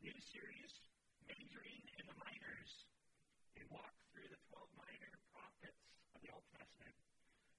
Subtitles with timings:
[0.00, 0.72] new series,
[1.28, 2.72] Majoring in the Minors.
[3.52, 5.84] We walk through the 12 minor prophets
[6.16, 6.96] of the Old Testament.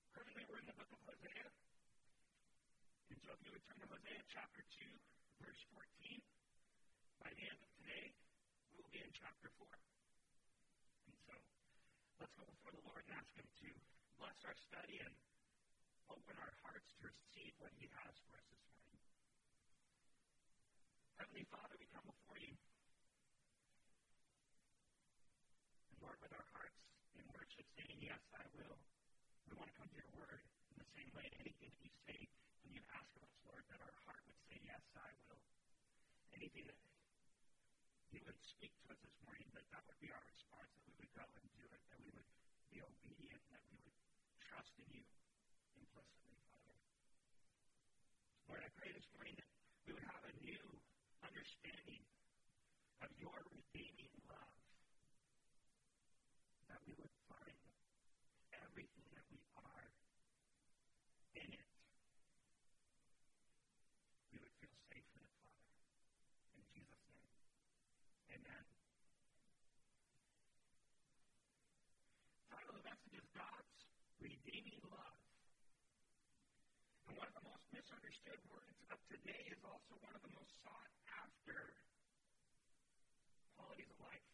[0.10, 1.48] Currently, we're in the book of Hosea.
[3.14, 6.17] And so if you would turn to Hosea chapter 2, verse 14,
[7.22, 8.10] by the end of today,
[8.73, 9.69] we will be in chapter 4.
[11.13, 11.37] And so
[12.17, 13.69] let's go before the Lord and ask Him to
[14.17, 15.13] bless our study and
[16.09, 19.05] open our hearts to receive what He has for us this morning.
[21.22, 22.58] Heavenly Father, we come before you.
[25.94, 26.78] And Lord, with our hearts
[27.18, 28.78] in worship saying, Yes, I will.
[29.50, 31.26] We want to come to your word in the same way.
[31.42, 32.20] Anything that you say
[32.66, 35.42] and you ask of us, Lord, that our heart would say, Yes, I will.
[36.38, 36.78] Anything that
[38.14, 40.94] you would speak to us this morning, that that would be our response, that we
[41.02, 42.30] would go and do it, that we would
[42.70, 43.98] be obedient, that we would
[44.46, 45.04] trust in you
[45.76, 46.78] implicitly, Father.
[48.48, 49.50] Lord, I pray this morning that
[49.90, 50.64] we would have a new
[51.26, 52.04] understanding
[53.02, 54.56] of your redeeming love,
[56.70, 57.58] that we would find
[58.54, 59.88] everything that we are
[61.40, 61.70] in it.
[64.31, 65.66] We would feel safe in it, Father.
[66.59, 67.31] In Jesus' name.
[68.38, 68.66] Amen.
[72.52, 73.75] Title of the message is God's
[74.22, 75.17] redeeming love.
[77.09, 80.53] And one of the most misunderstood words of today is also one of the most
[80.61, 81.73] sought after
[83.58, 84.28] qualities of life.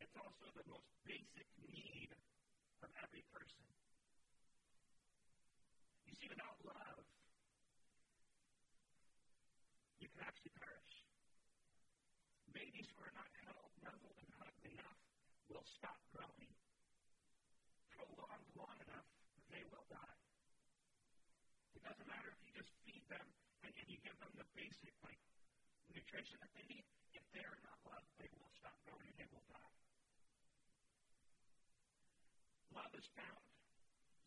[0.00, 2.10] It's also the most basic need
[2.82, 3.62] of every person.
[6.08, 7.04] You see, without love,
[10.00, 10.94] you can actually perish.
[12.56, 15.00] Babies who are not held, nuzzled, and hugged enough
[15.52, 16.52] will stop growing.
[17.92, 19.08] Prolonged long enough,
[19.52, 20.18] they will die.
[21.76, 23.26] It doesn't matter if you just feed them
[23.64, 25.18] and, and you give them the basic like
[25.92, 26.84] nutrition that they need.
[27.16, 29.74] If they are not loved, they will stop growing and they will die.
[32.76, 33.44] Love is found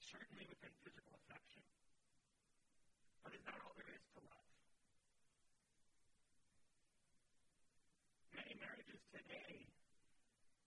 [0.02, 1.62] certainly within physical affection.
[3.22, 4.50] But is that all there is to love?
[8.34, 9.69] Many marriages today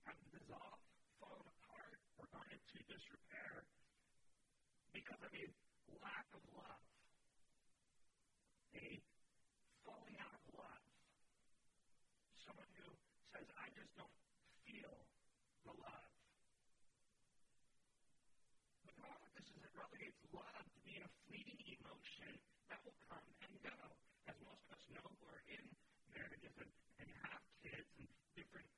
[0.06, 0.86] have dissolved,
[1.18, 3.66] fallen apart, or gone into disrepair
[4.94, 5.44] because of a
[6.02, 6.82] lack of love,
[8.78, 9.02] a
[9.82, 10.84] falling out of love.
[12.44, 12.86] Someone who
[13.32, 14.14] says, I just don't
[14.68, 14.94] feel
[15.66, 16.12] the love.
[18.86, 22.32] The problem with this is it relegates love to being a fleeting emotion
[22.68, 23.78] that will come and go.
[24.28, 25.64] As most of us know who are in
[26.14, 26.70] marriages and,
[27.02, 28.08] and have kids and
[28.38, 28.68] different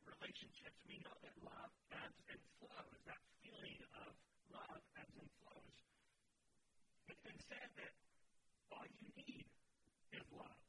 [0.44, 3.00] relationships, we know that love ebbs and flows.
[3.08, 4.12] That feeling of
[4.52, 5.76] love ebbs and flows.
[7.08, 7.92] It's been said that
[8.68, 9.48] all you need
[10.12, 10.60] is love.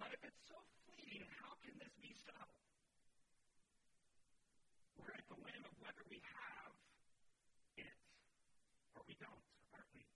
[0.00, 0.56] But if it's so
[0.88, 2.32] fleeting, how can this be so?
[4.96, 6.72] We're at the whim of whether we have
[7.76, 7.96] it
[8.96, 9.44] or we don't,
[9.76, 10.08] aren't we?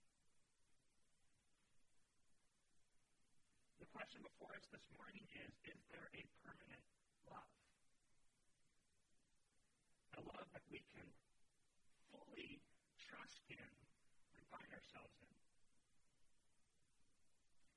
[3.77, 6.81] The question before us this morning is Is there a permanent
[7.29, 7.66] love?
[10.53, 11.07] That we can
[12.11, 12.61] fully
[12.99, 13.71] trust in
[14.35, 15.35] and find ourselves in?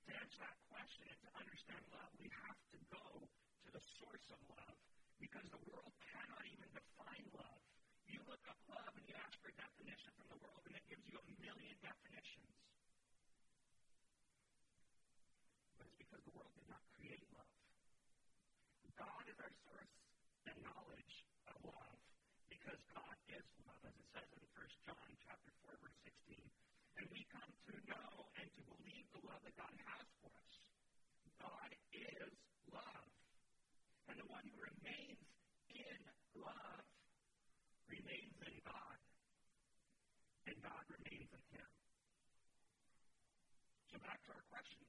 [0.06, 4.26] To answer that question and to understand love, we have to go to the source
[4.32, 4.78] of love
[5.20, 7.62] because the world cannot even define love.
[8.08, 10.84] You look up love and you ask for a definition from the world, and it
[10.90, 12.56] gives you a million definitions.
[15.78, 17.54] But it's because the world did not create love.
[18.98, 19.94] God is our source
[20.50, 21.14] and knowledge
[21.48, 22.00] of love
[22.50, 26.36] because God is love, as it says in 1 John chapter 4, verse 16.
[27.00, 30.54] And we come to know and to believe the love that God has for us.
[31.40, 32.28] God is
[32.68, 33.08] love.
[34.12, 35.24] And the one who remains
[35.72, 35.98] in
[36.36, 36.84] love
[37.88, 38.98] remains in God.
[40.44, 41.70] And God remains in him.
[43.88, 44.84] So back to our question.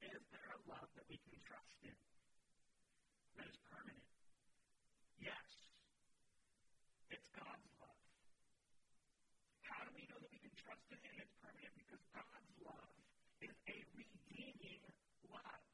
[0.00, 1.96] Is there a love that we can trust in?
[3.36, 4.08] That is permanent?
[5.20, 5.48] Yes.
[7.12, 8.00] It's God's love.
[9.68, 11.72] How do we know that we can trust in it and it's permanent?
[11.78, 12.96] Because God's love
[13.44, 14.82] is a redeeming
[15.30, 15.64] love.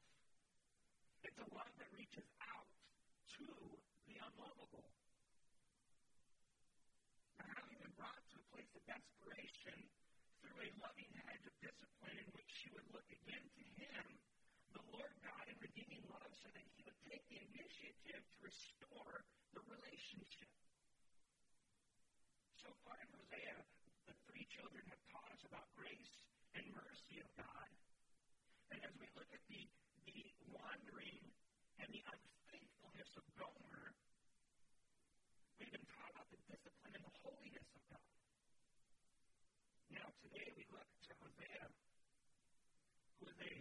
[1.37, 2.65] It's a love that reaches out
[3.37, 3.45] to
[4.09, 4.89] the unlovable.
[7.37, 9.77] Now, having been brought to a place of desperation
[10.41, 14.17] through a loving hedge of discipline in which she would look again to Him,
[14.73, 19.21] the Lord God in redeeming love so that He would take the initiative to restore
[19.53, 20.49] the relationship.
[22.57, 23.61] So far in Hosea,
[24.09, 26.17] the three children have taught us about grace
[26.57, 27.69] and mercy of God.
[28.73, 29.69] And as we look at the,
[31.77, 33.93] and the unfaithfulness of Gomer,
[35.61, 38.13] we've been taught about the discipline and the holiness of God.
[39.93, 41.65] Now, today we look to Hosea,
[43.21, 43.53] who is a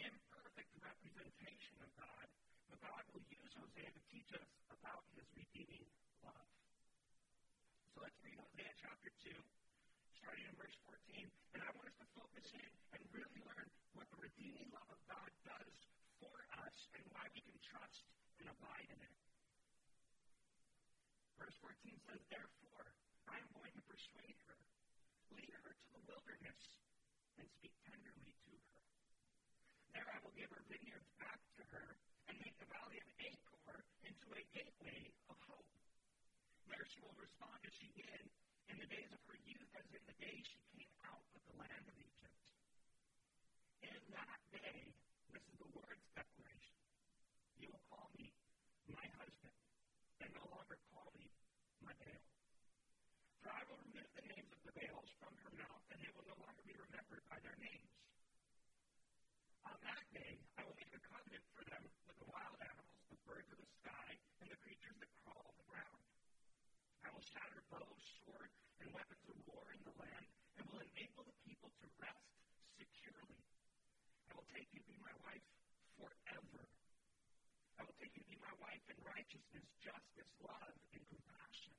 [0.00, 2.26] imperfect representation of God,
[2.72, 5.84] but God will use Hosea to teach us about his redeeming
[6.24, 6.48] love.
[7.92, 9.36] So let's read Hosea chapter 2,
[10.24, 11.28] starting in verse 14.
[11.52, 15.00] And I want us to focus in and really learn what the redeeming love of
[15.04, 15.69] God does
[16.96, 18.04] and why we can trust
[18.40, 19.16] and abide in it.
[21.38, 22.86] Verse 14 says, Therefore,
[23.30, 24.58] I am going to persuade her,
[25.34, 26.62] lead her to the wilderness,
[27.40, 28.82] and speak tenderly to her.
[29.96, 31.96] There I will give her vineyards back to her,
[32.28, 35.68] and make the valley of Achor into a gateway of hope.
[36.68, 38.24] There she will respond as she did
[38.70, 41.56] in the days of her youth, as in the day she came out of the
[41.58, 42.44] land of Egypt.
[43.82, 44.92] In that day,
[45.34, 46.39] this is the Lord's declaration.
[47.60, 48.32] You will call me
[48.88, 49.52] my husband,
[50.24, 51.28] and no longer call me
[51.84, 52.24] my Baal.
[53.44, 56.24] For I will remove the names of the Baals from her mouth, and they will
[56.24, 57.92] no longer be remembered by their names.
[59.68, 63.20] On that day, I will make a covenant for them with the wild animals, the
[63.28, 64.08] birds of the sky,
[64.40, 66.00] and the creatures that crawl on the ground.
[67.04, 70.26] I will shatter bows, sword, and weapons of war in the land,
[70.56, 72.24] and will enable the people to rest
[72.80, 73.40] securely.
[74.28, 75.44] I will take you to be my wife
[76.00, 76.64] forever.
[77.80, 81.74] I will take you to be my wife in righteousness, justice, love, and compassion.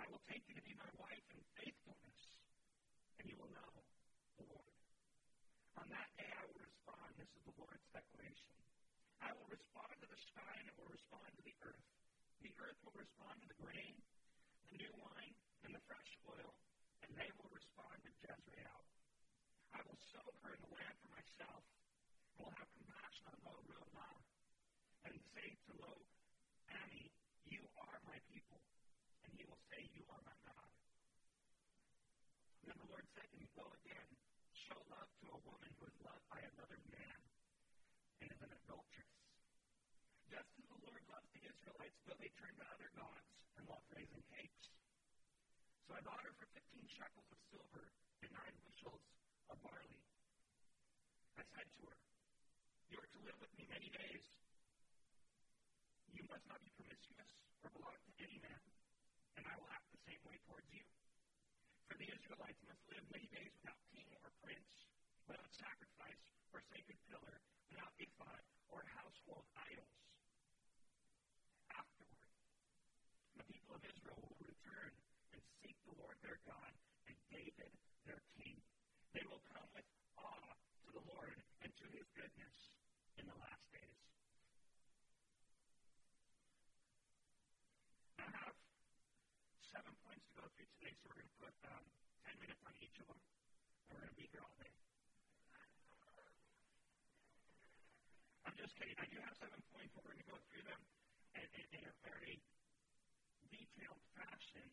[0.00, 2.20] I will take you to be my wife in faithfulness,
[3.20, 3.72] and you will know
[4.40, 4.76] the Lord.
[5.76, 7.12] On that day I will respond.
[7.20, 8.56] This is the Lord's declaration.
[9.20, 11.86] I will respond to the sky, and it will respond to the earth.
[12.40, 13.96] The earth will respond to the grain,
[14.72, 15.34] the new wine,
[15.68, 16.52] and the fresh oil,
[17.04, 18.80] and they will respond to Jezreel.
[19.76, 21.60] I will sow her in the land for myself.
[22.36, 24.16] I will have compassion on Lo Ruhamah,
[25.08, 25.92] and say to Lo
[26.70, 27.08] Ammi,
[27.50, 28.60] You are my people,
[29.24, 30.70] and he will say, You are my God.
[32.62, 34.08] And then the Lord said to me, Go again,
[34.54, 37.18] show love to a woman who is loved by another man
[38.22, 39.14] and is an adulteress.
[40.30, 41.46] Just as the Lord loves the
[42.06, 44.70] Though they turn to other gods and love raising cakes.
[45.86, 47.90] So I bought her for fifteen shekels of silver
[48.22, 49.02] and nine bushels
[49.50, 50.02] of barley.
[51.34, 51.98] I said to her,
[52.94, 54.26] You are to live with me many days.
[56.14, 57.30] You must not be promiscuous
[57.66, 58.62] or belong to any man,
[59.36, 60.86] and I will act the same way towards you.
[61.90, 64.72] For the Israelites must live many days without king or prince,
[65.26, 66.22] without sacrifice
[66.54, 67.36] or sacred pillar,
[67.70, 69.94] without ephod or household idols.
[71.76, 72.32] Afterward,
[73.36, 74.92] the people of Israel will return
[75.36, 76.72] and seek the Lord their God
[77.06, 77.70] and David
[78.02, 78.58] their king.
[79.14, 79.86] They will come with
[80.18, 80.50] awe
[80.82, 82.56] to the Lord and to his goodness
[83.14, 83.98] in the last days.
[88.18, 88.58] I have
[89.70, 91.84] seven points to go through today, so we're going to put um,
[92.26, 94.74] 10 minutes on each of them, and we're going to be here all day.
[98.50, 98.98] I'm just kidding.
[98.98, 100.82] I do have seven points, but we're going to go through them
[101.38, 102.42] in, in, in a very
[103.46, 104.66] detailed fashion,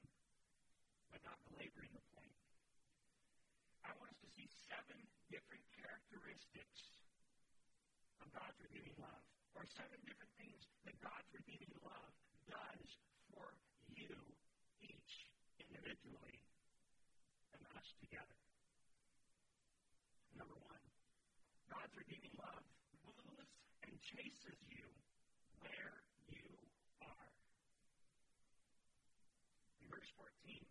[1.13, 2.33] but not belaboring the point.
[3.86, 4.98] I want us to see seven
[5.30, 6.81] different characteristics
[8.18, 9.21] of God's redeeming love,
[9.54, 12.14] or seven different things that God's redeeming love
[12.49, 12.87] does
[13.30, 13.54] for
[13.94, 14.09] you
[14.81, 15.30] each
[15.61, 16.42] individually
[17.54, 18.40] and us together.
[20.33, 20.81] Number one,
[21.69, 22.66] God's redeeming love
[23.06, 23.49] woos
[23.85, 24.87] and chases you
[25.61, 26.47] where you
[27.06, 27.30] are.
[29.83, 30.64] In verse 14,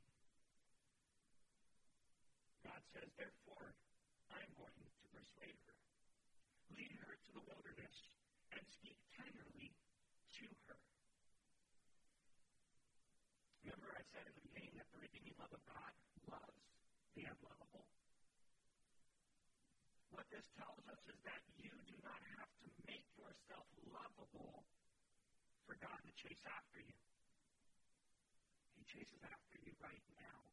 [2.65, 3.73] God says, Therefore,
[4.29, 5.77] I'm going to persuade her.
[6.77, 7.97] Lead her to the wilderness
[8.53, 9.73] and speak tenderly
[10.37, 10.79] to her.
[13.65, 15.93] Remember, I said in the beginning that the redeeming love of God
[16.29, 16.61] loves
[17.17, 17.89] the unlovable.
[20.13, 24.69] What this tells us is that you do not have to make yourself lovable
[25.65, 27.01] for God to chase after you.
[28.77, 30.52] He chases after you right now.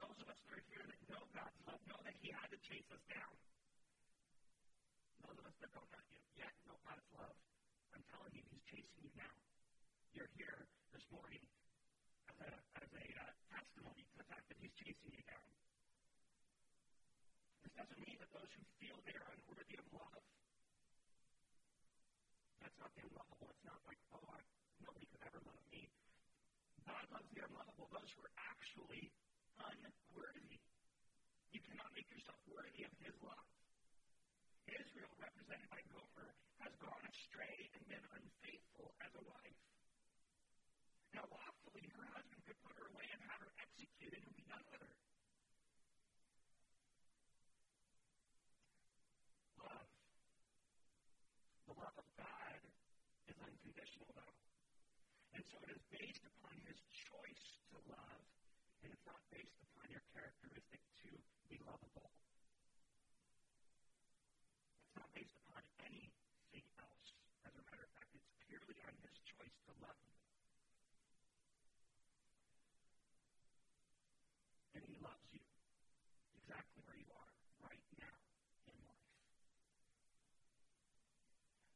[0.00, 2.58] Those of us that are here that know God's love know that He had to
[2.64, 3.34] chase us down.
[5.28, 6.04] Those of us that don't know
[6.40, 7.36] yet know God's love,
[7.92, 9.34] I'm telling you, He's chasing you now.
[10.16, 10.64] You're here
[10.96, 11.44] this morning
[12.32, 15.48] as a, as a uh, testimony to the fact that He's chasing you down.
[17.68, 20.24] This doesn't mean that those who feel they are unworthy of love,
[22.64, 23.52] that's not the unlovable.
[23.52, 24.40] It's not like, oh, I,
[24.80, 25.92] nobody could ever love me.
[26.88, 29.12] God loves the unlovable, those who are actually
[29.60, 30.60] unworthy.
[31.52, 33.48] You cannot make yourself worthy of His love.
[34.70, 36.30] Israel, represented by Gomer,
[36.62, 39.60] has gone astray and been unfaithful as a wife.
[41.12, 44.62] Now, lawfully, her husband could put her away and have her executed and be done
[44.70, 44.94] with her.
[49.58, 49.90] Love.
[51.66, 52.60] The love of God
[53.26, 54.36] is unconditional, though.
[55.34, 58.19] And so it is based upon his choice to love,
[58.84, 61.10] and it's not based upon your characteristic to
[61.48, 62.08] be lovable.
[64.88, 67.08] It's not based upon anything else.
[67.44, 70.16] As a matter of fact, it's purely on his choice to love you.
[74.80, 75.44] And he loves you
[76.40, 77.32] exactly where you are
[77.68, 78.16] right now
[78.70, 79.12] in life.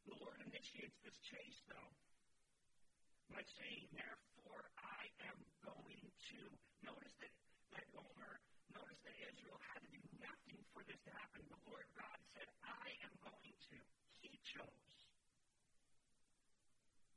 [0.08, 1.92] The Lord initiates this chase, though,
[3.28, 4.64] by saying, Therefore
[5.28, 6.38] am going to.
[6.84, 7.32] Notice that,
[7.72, 8.32] that Gomer,
[8.76, 11.40] notice that Israel had to do nothing for this to happen.
[11.48, 13.78] The Lord God said, I am going to.
[14.20, 14.84] He chose.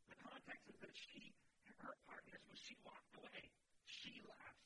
[0.08, 1.36] The context is that she,
[1.84, 3.52] her part in this was she walked away.
[3.88, 4.64] She left.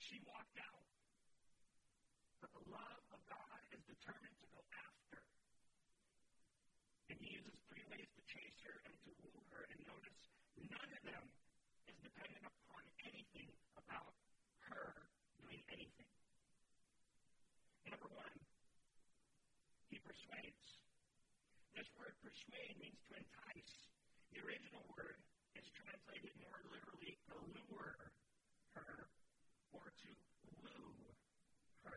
[0.00, 0.88] She walked out.
[2.40, 5.20] But the love of God is determined to go after.
[7.12, 9.64] And he uses three ways to chase her and to woo her.
[9.68, 10.20] And notice,
[10.60, 11.24] none of them
[12.04, 13.48] dependent upon anything
[13.80, 14.12] about
[14.68, 14.92] her
[15.40, 16.12] doing anything.
[17.88, 18.36] Number one,
[19.88, 20.84] he persuades.
[21.72, 23.88] This word persuade means to entice.
[24.36, 25.16] The original word
[25.56, 28.12] is translated more literally allure
[28.76, 29.08] her
[29.72, 30.10] or to
[30.60, 30.92] woo
[31.88, 31.96] her.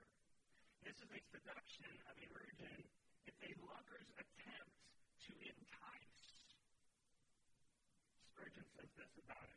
[0.87, 2.79] This is a seduction of a virgin.
[3.27, 4.71] It's a lover's attempt
[5.27, 6.23] to entice.
[8.31, 9.56] Spurgeon says this about it.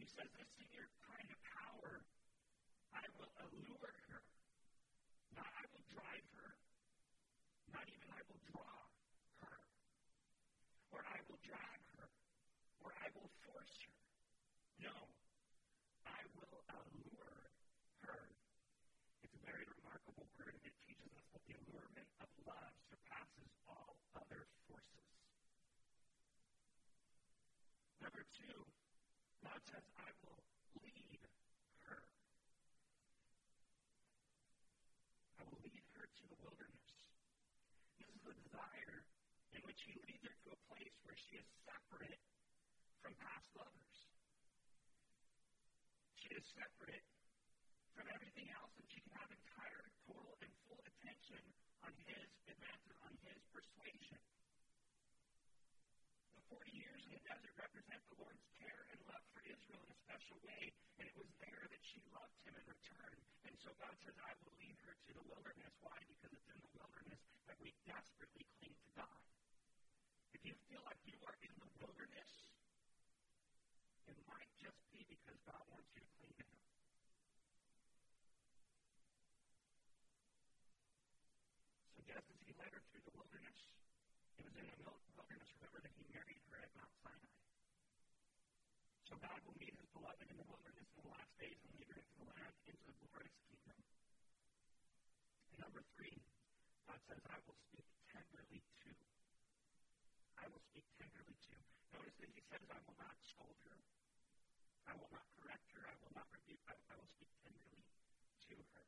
[0.00, 2.00] He says, This in your kind of power,
[2.96, 4.24] I will allure her.
[5.36, 6.56] Not I will drive her.
[7.68, 8.80] Not even I will draw
[9.44, 9.60] her.
[10.96, 12.08] Or I will drag her.
[12.80, 13.96] Or I will force her.
[14.88, 14.96] No.
[16.08, 17.36] I will allure
[18.08, 18.24] her.
[19.20, 23.52] It's a very remarkable word, and it teaches us that the allurement of love surpasses
[23.68, 25.12] all other forces.
[28.00, 28.69] Number two,
[29.60, 30.40] God says, I will
[30.80, 31.20] lead
[31.84, 32.00] her.
[35.36, 36.88] I will lead her to the wilderness.
[38.00, 39.04] This is the desire
[39.52, 42.24] in which he leads her to a place where she is separate
[43.04, 43.98] from past lovers.
[46.16, 47.04] She is separate
[47.92, 51.44] from everything else, and she can have entire, total, and full attention
[51.84, 54.24] on his advances, on his persuasion.
[56.40, 59.40] The 40 years in the desert represent the Lord's care and love for
[59.70, 63.14] Israel in a special way, and it was there that she loved him in return.
[63.46, 65.70] And so God says, I will lead her to the wilderness.
[65.78, 65.94] Why?
[66.10, 69.20] Because it's in the wilderness that we desperately cling to God.
[70.34, 72.30] If you feel like you are in the wilderness,
[74.10, 76.66] it might just be because God wants you to cling to him.
[81.94, 83.58] So just as he led her through the wilderness,
[84.34, 84.82] it was in the
[85.14, 87.30] wilderness, remember, that he married her at Mount Sinai.
[89.10, 91.90] So God will meet his beloved in the wilderness in the last days and lead
[91.90, 93.78] her into the land, into the glorious kingdom.
[95.50, 96.14] And number three,
[96.86, 98.90] God says, I will speak tenderly to.
[100.38, 101.54] I will speak tenderly to.
[101.90, 103.78] Notice that he says, I will not scold her.
[104.86, 105.82] I will not correct her.
[105.90, 106.62] I will not rebuke.
[106.70, 107.82] I, I will speak tenderly
[108.46, 108.86] to her.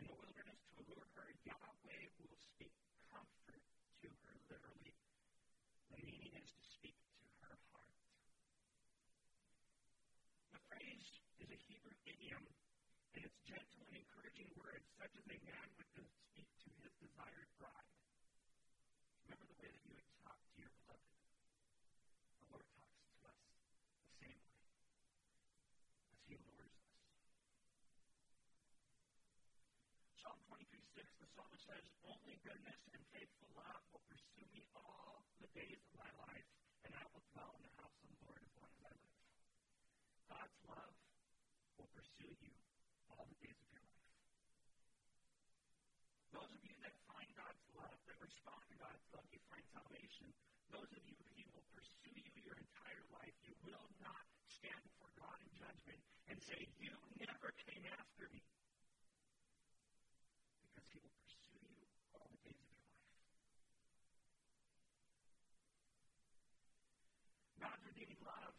[0.00, 2.72] In the wilderness, to allure her, Yahweh will speak
[3.12, 3.60] comfort
[4.00, 4.96] to her, literally.
[5.92, 7.96] The meaning is to speak to her heart.
[10.52, 11.08] The phrase
[11.40, 12.44] is a Hebrew idiom,
[13.16, 15.88] and it's gentle and encouraging words, such as a man would
[16.28, 17.96] speak to his desired bride.
[19.24, 21.16] Remember the way that you would talk to your beloved.
[22.44, 24.68] The Lord talks to us the same way
[26.12, 26.92] as he allures us.
[30.20, 35.24] Psalm 23 6, the psalmist says, Only goodness and faithful love will pursue me all
[35.40, 36.48] the days of my life,
[36.84, 39.16] and I will dwell in the house of the Lord as long as I live.
[40.28, 40.92] God's love
[41.80, 42.52] will pursue you
[43.26, 44.06] all the days of your life.
[46.30, 50.30] Those of you that find God's love, that respond to God's love, you find salvation.
[50.70, 53.34] Those of you, He will pursue you your entire life.
[53.42, 55.98] You will not stand before God in judgment
[56.30, 58.46] and say, You never came after me.
[60.62, 61.82] Because He will pursue you
[62.14, 63.10] all the days of your life.
[67.58, 68.54] God's redeeming love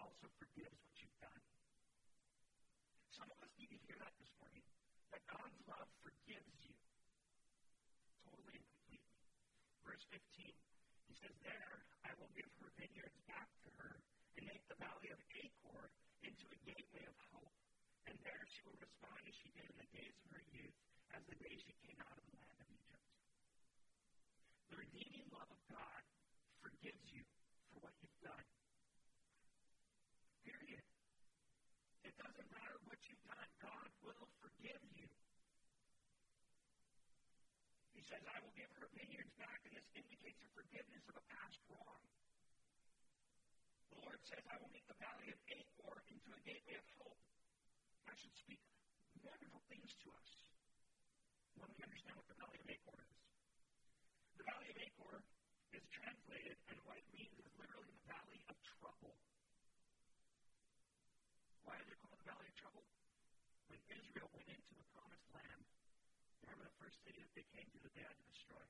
[0.00, 1.42] also forgives what you've done.
[3.12, 3.98] Some of us need to hear
[5.12, 6.74] that God's love forgives you.
[8.24, 9.00] totally, completely.
[9.84, 10.52] verse 15,
[11.08, 11.74] he says, There
[12.04, 14.00] I will give her vineyards back to her
[14.36, 15.90] and make the valley of Achor
[16.22, 17.56] into a gateway of hope.
[18.06, 20.76] And there she will respond as she did in the days of her youth,
[21.12, 23.08] as the day she came out of the land of Egypt.
[24.72, 26.02] The redeeming love of God
[26.64, 27.24] forgives you
[27.72, 28.46] for what you've done.
[30.44, 30.84] Period.
[32.04, 35.08] It doesn't matter what you've done, God will forgive you.
[37.92, 41.24] He says, I will give her vineyards back, and this indicates a forgiveness of a
[41.28, 42.00] past wrong.
[43.92, 47.20] The Lord says, I will make the valley of Achor into a gateway of hope.
[48.08, 48.64] That should speak
[49.20, 50.30] wonderful things to us
[51.60, 53.12] when we understand what the valley of Achor is.
[54.40, 55.16] The valley of Achor
[55.76, 59.20] is translated, and what it means is literally the valley of trouble.
[61.68, 62.88] Why is it called the valley of trouble?
[63.68, 65.60] When Israel went into the promised land,
[66.88, 68.64] first city that they came to that they had to destroy?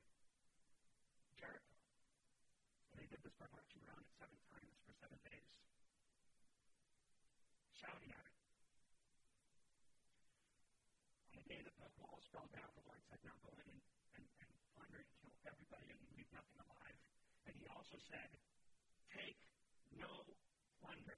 [1.39, 1.71] Jericho.
[2.91, 5.47] And they did this by marching around it seven times for seven days,
[7.79, 8.35] shouting at it.
[11.31, 13.79] On the day that the walls fell down, the Lord said, Now go in and,
[14.19, 16.99] and, and plunder and kill everybody and leave nothing alive.
[17.47, 18.35] And he also said,
[19.15, 19.39] Take
[19.95, 20.27] no
[20.83, 21.15] plunder.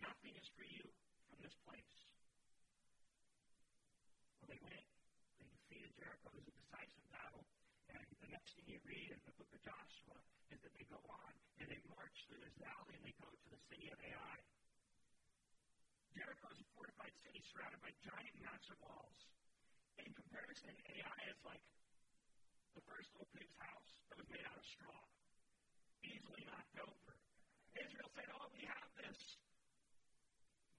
[0.00, 0.88] Nothing is for you
[1.28, 2.00] from this place.
[4.40, 4.86] Well, they went,
[5.42, 6.30] they defeated Jericho.
[6.30, 7.42] It was a decisive battle.
[7.90, 11.32] And the next thing you read in book of Joshua is that they go on
[11.60, 14.36] and they march through this valley and they go to the city of Ai.
[16.16, 19.20] Jericho is a fortified city surrounded by giant, massive walls.
[20.00, 21.60] In comparison, Ai is like
[22.72, 25.00] the first little pig's house that was made out of straw,
[26.00, 27.12] easily knocked over.
[27.76, 29.20] Israel said, Oh, we have this.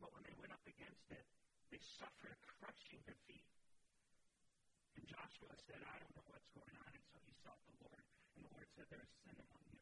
[0.01, 1.25] But when they went up against it,
[1.69, 3.45] they suffered a crushing defeat.
[4.97, 6.89] And Joshua said, I don't know what's going on.
[6.89, 8.06] And so he sought the Lord.
[8.37, 9.81] And the Lord said, There is sin among you.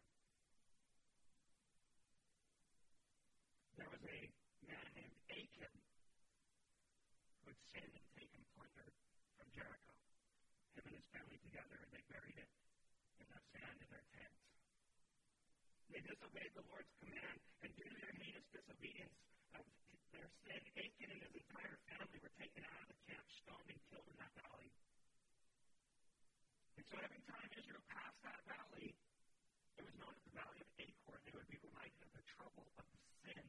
[3.76, 4.20] There was a
[4.64, 5.76] man named Achan
[7.44, 8.88] who had sinned and taken plunder
[9.36, 9.92] from Jericho.
[10.80, 12.52] Him and his family together, and they buried it
[13.20, 14.36] in the sand in their tent.
[15.92, 19.20] They disobeyed the Lord's command, and due to their heinous disobedience
[19.60, 19.68] of
[20.16, 23.80] their sin, Achan and his entire family were taken out of the camp, stoned, and
[23.92, 24.72] killed in that valley.
[26.86, 28.94] And so every time Israel passed that valley,
[29.74, 31.18] it was known as the Valley of Achor.
[31.26, 33.42] They would be reminded of the trouble of the sin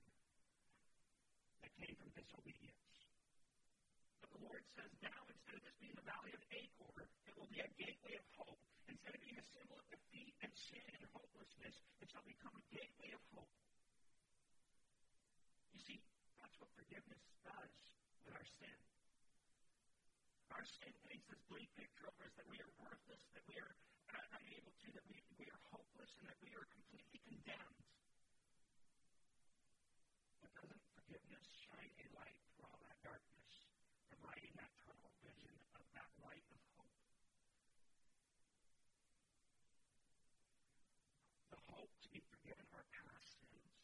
[1.61, 2.81] that came from disobedience.
[4.25, 6.97] But the Lord says now, instead of this being the Valley of Achor,
[7.29, 8.57] it will be a gateway of hope.
[8.89, 12.65] Instead of being a symbol of defeat and sin and hopelessness, it shall become a
[12.73, 13.53] gateway of hope.
[15.77, 16.01] You see,
[16.41, 17.73] that's what forgiveness does
[18.25, 18.96] with our sin.
[20.55, 23.75] Our sin paints this bleak picture over us that we are worthless, that we are
[24.39, 27.83] unable to, that we, we are hopeless, and that we are completely condemned.
[30.41, 33.53] But doesn't forgiveness shine a light through all that darkness,
[34.09, 36.95] providing that tunnel vision of that light of hope?
[41.53, 43.75] The hope to be forgiven of our past sins,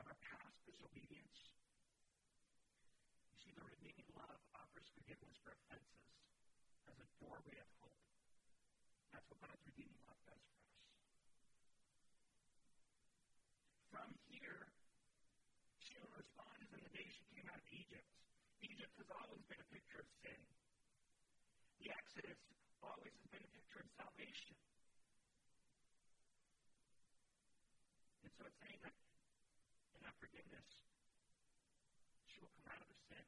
[0.00, 1.52] of our past disobedience.
[3.30, 6.08] You see, the redeeming love offers forgiveness for offenses
[6.88, 8.00] as a doorway of hope.
[9.12, 10.78] That's what God's redeeming love does for us.
[13.94, 14.66] From here,
[15.78, 18.08] she will respond as in the day she came out of Egypt.
[18.64, 20.40] Egypt has always been a picture of sin.
[21.84, 22.40] The Exodus
[22.80, 24.56] always has been a picture of salvation.
[28.24, 28.96] And so it's saying that
[29.94, 30.68] in that forgiveness,
[32.24, 33.26] she will come out of her sin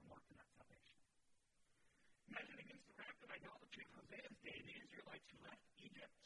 [0.00, 0.96] and walk in that salvation.
[2.32, 6.16] Imagine against the rampant idolatry of Hosea's day, the Israelites who left Egypt.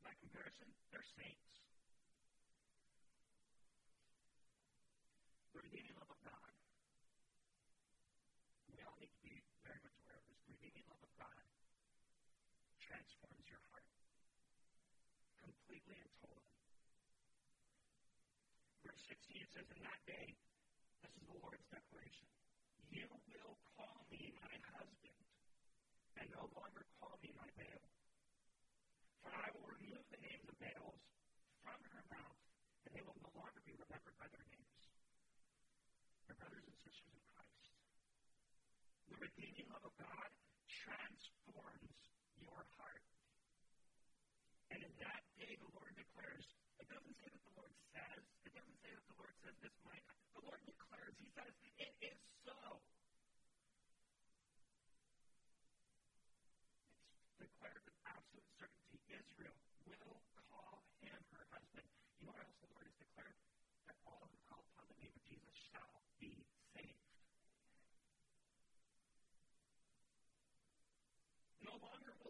[0.00, 1.52] By comparison, they're saints.
[5.52, 6.52] The redeeming love of God.
[8.72, 10.40] We all need to be very much aware of this.
[10.48, 11.44] Redeeming love of God
[12.80, 13.84] transforms your heart
[15.44, 16.56] completely and totally.
[18.88, 20.32] Verse 16 it says, In that day,
[21.04, 22.24] this is the Lord's declaration,
[22.88, 23.04] you
[23.36, 25.35] will call me my husband,
[26.20, 27.84] and no longer call me my Baal.
[29.20, 31.02] For I will remove the names of Baals
[31.60, 32.40] from her mouth,
[32.88, 34.80] and they will no longer be remembered by their names.
[36.28, 37.72] My brothers and sisters in Christ,
[39.12, 40.30] the redeeming love of God
[40.66, 41.96] transforms
[42.40, 43.04] your heart.
[44.72, 46.46] And in that day, the Lord declares,
[46.80, 49.76] it doesn't say that the Lord says, it doesn't say that the Lord says this
[49.84, 52.18] might, the Lord declares, He says, it is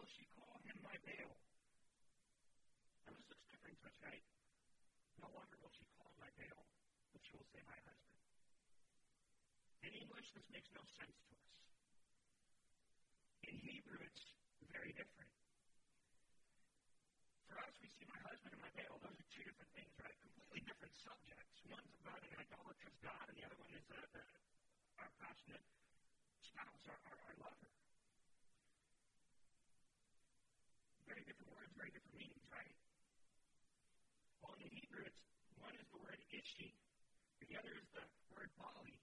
[0.06, 1.34] will she call him my Baal?
[3.10, 4.22] was it's different to tonight.
[5.18, 6.62] No longer will she call him my Baal,
[7.10, 8.14] but she will say my husband.
[9.82, 11.50] In English, this makes no sense to us.
[13.50, 14.30] In Hebrew, it's
[14.70, 15.34] very different.
[17.50, 19.02] For us, we see my husband and my Baal.
[19.02, 20.14] Those are two different things, right?
[20.22, 21.66] Completely different subjects.
[21.66, 24.22] One's about an idolatrous God, and the other one is a, a,
[25.02, 25.66] our passionate
[26.46, 27.85] spouse, our, our, our lover.
[31.06, 32.74] Very different words, very different meanings, right?
[34.42, 35.22] Well, in the Hebrew, it's
[35.62, 36.74] one is the word ishi,
[37.46, 38.98] the other is the word baali.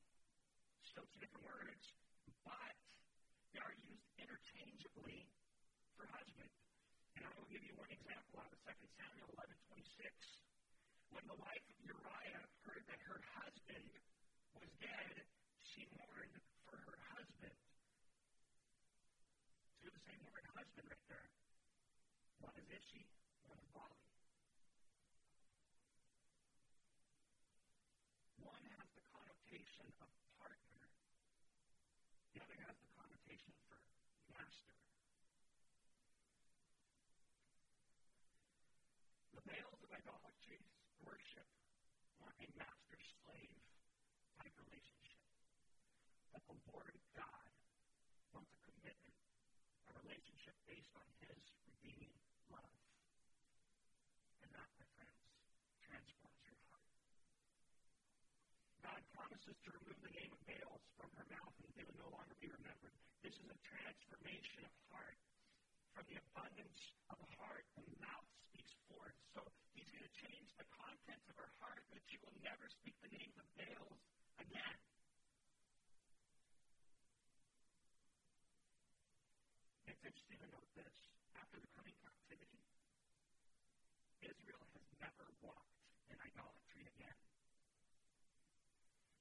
[0.83, 1.83] Still two different words,
[2.43, 2.75] but
[3.55, 5.25] they are used interchangeably
[5.97, 6.51] for husband.
[7.17, 10.11] And I will give you one example out of 2 Samuel 11 26.
[11.15, 13.89] When the wife of Uriah heard that her husband
[14.57, 15.15] was dead,
[15.63, 16.35] she mourned
[16.67, 17.57] for her husband.
[19.81, 21.27] See the same word, husband, right there.
[22.41, 23.05] One is Ishi,
[23.47, 24.03] one is Baali.
[28.43, 30.09] One has the connotation of
[30.41, 30.83] partner,
[32.33, 33.79] the other has the connotation for
[34.33, 34.73] master.
[39.43, 40.63] The Baals of idolatry
[41.03, 41.47] worship
[42.23, 43.60] want a master slave
[44.39, 45.19] type relationship.
[46.32, 47.51] But the Lord God
[48.32, 49.19] wants a commitment,
[49.91, 52.15] a relationship based on His redeeming
[52.47, 52.71] love.
[54.47, 55.19] And that, my friends,
[55.84, 56.95] transforms your heart.
[58.79, 62.12] God promises to remove the name of Baals from her mouth and they will no
[62.15, 62.95] longer be remembered.
[63.19, 65.19] This is a transformation of heart.
[65.91, 66.79] From the abundance
[67.12, 69.13] of heart, the mouth speaks forth.
[69.38, 69.45] So
[69.77, 71.82] he's going to change the contents of her heart
[72.43, 74.03] never speak the names of Baals
[74.36, 74.75] again.
[79.88, 80.91] It's interesting to note this.
[81.39, 82.60] After the coming captivity,
[84.19, 85.79] Israel has never walked
[86.12, 87.15] in idolatry again.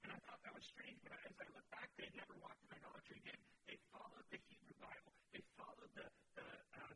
[0.02, 2.74] And I thought that was strange, but as I look back, they never walked in
[2.74, 3.38] idolatry again.
[3.70, 5.14] They followed the Hebrew Bible.
[5.30, 6.90] They followed the, the uh,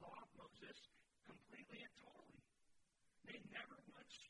[0.00, 0.80] law of Moses
[1.28, 2.40] completely and totally.
[3.28, 3.81] They never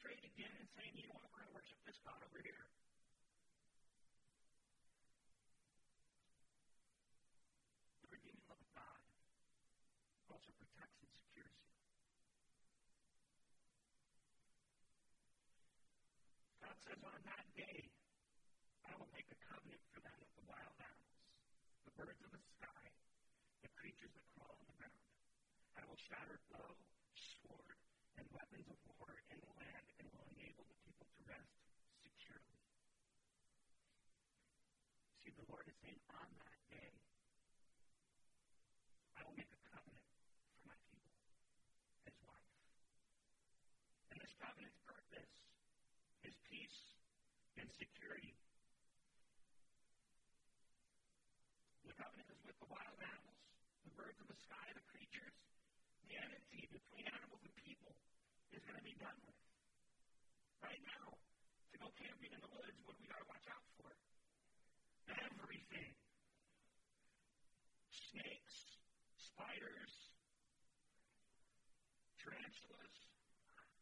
[0.02, 2.66] straight again and saying, you know what, we're going to worship this God over here.
[8.02, 8.98] The redeeming love of God
[10.26, 11.70] also protects and secures you.
[16.66, 17.86] God says, on that day,
[18.82, 21.22] I will make a covenant for them with the wild animals,
[21.86, 22.90] the birds of the sky,
[23.62, 25.06] the creatures that crawl on the ground.
[25.78, 26.74] I will shatter bow,
[27.14, 27.78] sword,
[28.18, 31.54] and weapons of war in the land and will enable the people to rest
[32.04, 32.60] securely.
[35.24, 36.92] See, the Lord is saying, on that day,
[39.16, 40.04] I will make a covenant
[40.52, 41.16] for my people,
[42.04, 42.52] his wife.
[44.12, 45.32] And this covenant's purpose
[46.26, 46.94] is peace
[47.62, 48.34] and security.
[51.86, 53.38] The covenant is with the wild animals,
[53.86, 55.36] the birds of the sky, the creatures.
[56.10, 57.94] The enmity between animals and people
[58.50, 59.38] is going to be done with.
[60.58, 63.94] Right now, to go camping in the woods, what we got to watch out for?
[65.06, 65.94] Everything.
[67.94, 68.82] Snakes,
[69.14, 69.94] spiders,
[72.18, 72.96] tarantulas,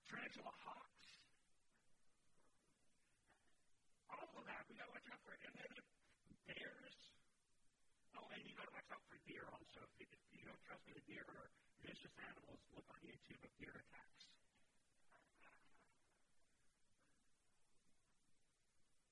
[0.04, 1.06] tarantula hawks.
[4.10, 5.35] All of that, we got to watch out for.
[5.44, 5.72] And then
[6.48, 6.96] bears.
[8.16, 9.80] Oh, and you got to watch out for deer also.
[9.98, 11.48] If you, if you don't trust me, the deer are
[11.85, 12.61] vicious animals.
[12.74, 14.24] Look on YouTube of deer attacks.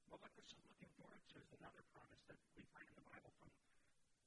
[0.08, 3.06] Well, what this is looking forward to is another promise that we find in the
[3.06, 3.50] Bible from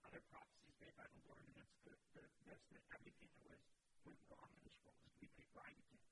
[0.06, 3.62] other prophecies made by the Lord, and it's the, the, this, that everything that was
[4.06, 6.06] went wrong in this world is to be made right again.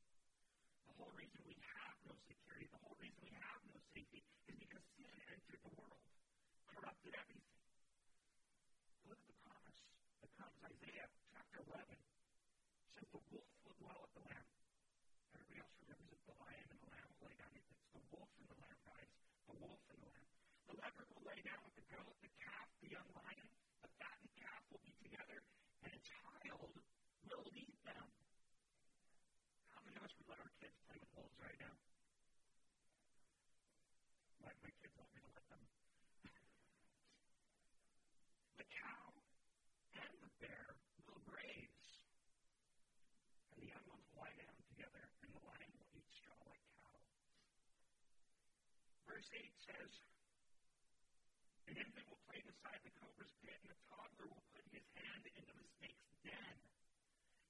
[0.89, 4.55] The whole reason we have no security, the whole reason we have no safety, is
[4.57, 6.01] because sin entered the world,
[6.99, 7.55] corrupted everything.
[9.07, 9.79] Look at the promise
[10.19, 10.55] that comes.
[10.67, 11.95] Isaiah chapter 11
[12.91, 14.47] says, The wolf will dwell at the lamb.
[15.31, 16.19] Everybody else remembers it.
[16.27, 17.51] The lion and the lamb will lay down.
[17.55, 19.11] It's the wolf and the lamb, guys.
[19.47, 20.27] The wolf and the lamb.
[20.67, 23.47] The leopard will lay down with the goat, the calf, the young lion.
[23.79, 25.39] The fattened calf will be together,
[25.87, 26.67] and a child
[27.31, 28.05] will lead them.
[29.71, 31.75] How many of us would let our kids play with wolves right now?
[34.43, 35.63] My, my kids want me to let them.
[38.59, 39.07] the cow
[39.95, 40.75] and the bear
[41.07, 41.87] will graze,
[43.55, 46.59] and the young ones will lie down together, and the lion will eat straw like
[46.75, 46.99] cattle.
[49.29, 49.93] Verse 8 says,
[51.69, 55.21] An infant will play beside the cobra's pit, and a toddler will put his hand
[55.21, 56.57] into the snake's den.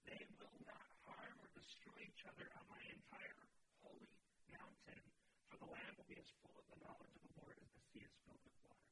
[0.03, 3.47] They will not harm or destroy each other on my entire
[3.79, 4.11] holy
[4.51, 5.03] mountain,
[5.47, 7.83] for the land will be as full of the knowledge of the Lord as the
[7.95, 8.91] sea is filled with water.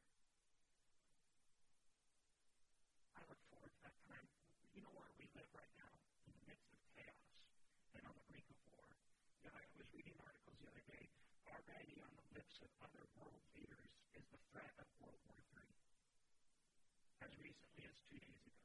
[3.20, 4.32] I look forward to that time.
[4.72, 5.92] You know where we live right now?
[6.24, 7.36] In the midst of chaos
[8.00, 8.88] and on the brink of war.
[9.44, 11.04] You know, I was reading articles the other day.
[11.52, 15.74] Already on lips of other world leaders is the threat of World War III.
[17.26, 18.62] As recently as two days ago.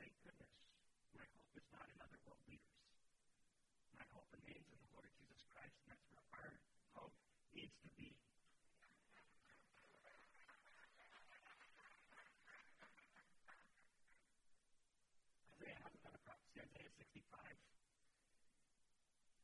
[0.00, 0.56] Thank goodness.
[1.12, 2.80] My hope is not in other world leaders.
[3.92, 6.56] My hope remains in the Lord Jesus Christ, and that's where our
[6.96, 7.12] hope
[7.52, 8.16] needs to be.
[15.60, 17.68] Isaiah has another prophecy, Isaiah 65.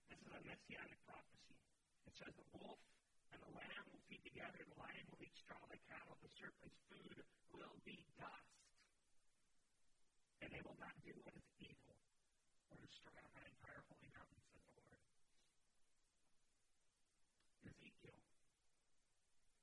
[0.08, 1.58] This is a messianic prophecy.
[2.06, 2.78] It says the wolf
[3.34, 6.78] and the lamb will feed together, the lion will eat straw like cattle, the serpent's
[6.86, 7.18] food
[7.50, 8.54] will be dust.
[10.46, 11.98] And they will not do what is evil
[12.70, 15.10] or destroy on my entire holy mountain, says the Lord.
[17.66, 18.22] Ezekiel,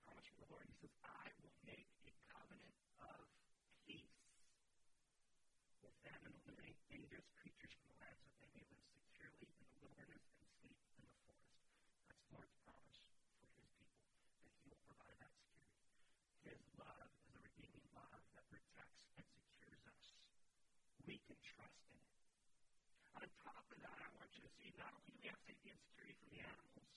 [0.04, 3.32] promise from the Lord, he says, I will make a covenant of
[3.88, 4.20] peace
[5.80, 9.64] with them and eliminate dangerous creatures from the land so they may live securely in
[9.72, 11.62] the wilderness and sleep in the forest.
[12.10, 14.02] That's the Lord's promise for his people,
[14.42, 15.86] that he will provide that security.
[16.42, 20.04] His love is a redeeming love that protects and secures us.
[21.06, 22.10] We can trust in it.
[23.22, 25.70] On top of that, I want you to see not only do we have safety
[25.70, 26.90] and security from the animals,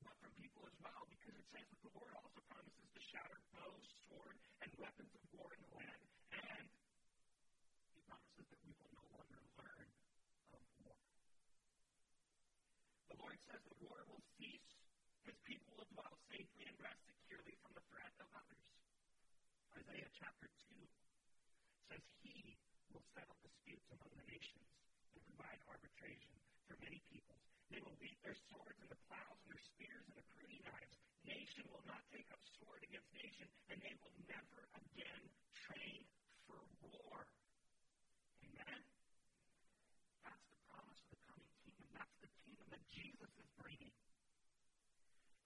[0.00, 3.36] but from people as well, because it says that the Lord also promises to shatter
[3.52, 6.00] bows, sword, and weapons of war in the land,
[6.32, 6.64] and
[7.92, 9.88] he promises that we will no longer learn
[10.56, 10.96] of war.
[13.12, 14.72] The Lord says that war will cease,
[15.28, 18.64] his people will dwell safely and rest securely from the threat of others.
[19.76, 20.80] Isaiah chapter 2
[21.92, 22.56] says, He
[22.88, 24.47] will settle disputes among the nations
[25.14, 26.34] and provide arbitration
[26.68, 27.44] for many peoples.
[27.72, 30.96] They will beat their swords into plows and their spears into pruning knives.
[31.24, 36.00] Nation will not take up sword against nation, and they will never again train
[36.48, 37.28] for war.
[38.44, 38.80] Amen?
[40.24, 41.88] That's the promise of the coming kingdom.
[41.92, 43.92] That's the kingdom that Jesus is bringing.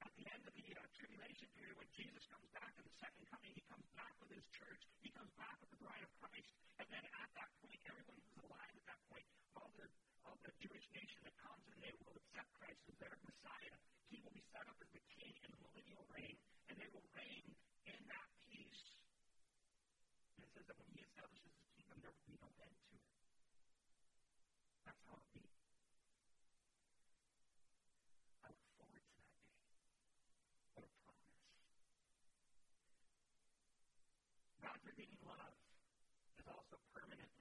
[0.06, 3.26] At the end of the uh, tribulation period, when Jesus comes back in the second
[3.26, 4.82] coming, he comes back with his church.
[5.02, 6.50] He comes back with the bride of Christ.
[6.78, 8.61] And then at that point, everyone who's alive
[9.56, 9.86] all the,
[10.24, 13.76] all the Jewish nation that comes and they will accept Christ as their Messiah.
[14.08, 16.36] He will be set up as the king in the millennial reign,
[16.68, 17.44] and they will reign
[17.88, 18.84] in that peace.
[20.36, 22.92] And it says that when he establishes his kingdom, there will be no end to
[22.96, 23.08] it.
[24.86, 25.44] That's how it be.
[28.44, 29.48] I look forward to that day.
[30.76, 31.32] What a promise.
[34.60, 35.56] God's redeeming love
[36.40, 36.76] is also.
[36.92, 37.31] Because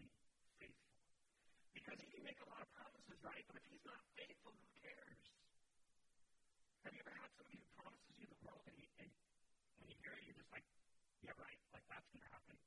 [2.01, 3.45] he can make a lot of promises, right?
[3.47, 5.21] But if he's not faithful, who cares?
[6.85, 9.09] Have you ever had somebody who promises you the world and, you, and
[9.77, 10.65] when you hear it, you're just like,
[11.21, 12.57] yeah, right, like that's going to happen.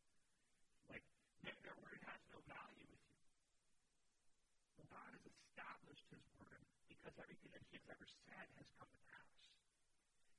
[0.91, 1.05] Like
[1.43, 3.19] their, their word has no value with you.
[4.79, 8.91] Well, God has established his word because everything that he has ever said has come
[8.91, 9.35] to pass.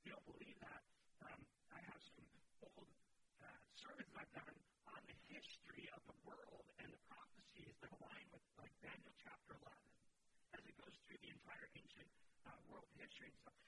[0.08, 0.82] you don't believe that,
[1.28, 1.40] um,
[1.72, 2.28] I have some
[2.64, 2.88] old
[3.44, 4.56] uh, sermons I've done
[4.88, 9.52] on the history of the world and the prophecies that align with like Daniel chapter
[9.60, 9.72] 11
[10.56, 12.06] as it goes through the entire ancient
[12.46, 13.58] uh, world history and stuff.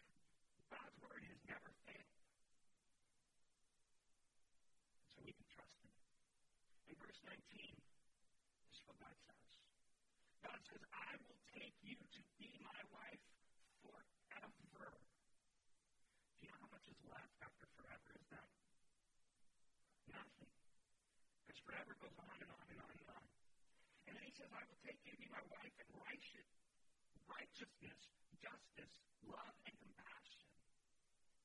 [0.71, 2.14] God's word has never failed.
[5.11, 5.90] So we can trust him.
[6.87, 9.42] In verse 19, this is what God says.
[10.47, 13.27] God says, I will take you to be my wife
[13.83, 14.94] forever.
[16.38, 18.53] Do you know how much is left after forever is done?
[20.14, 20.53] Nothing.
[21.42, 23.25] Because forever goes on and on and on and on.
[24.07, 26.47] And then he says, I will take you to be my wife in righteous,
[27.29, 28.01] righteousness,
[28.41, 28.95] justice,
[29.29, 30.49] love, and compassion.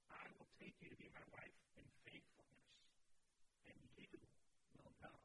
[0.10, 2.68] I will take you to be my wife in faithfulness,
[3.68, 4.08] and you
[4.80, 5.18] will know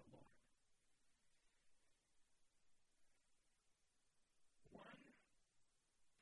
[0.00, 0.32] the Lord.
[4.72, 5.00] One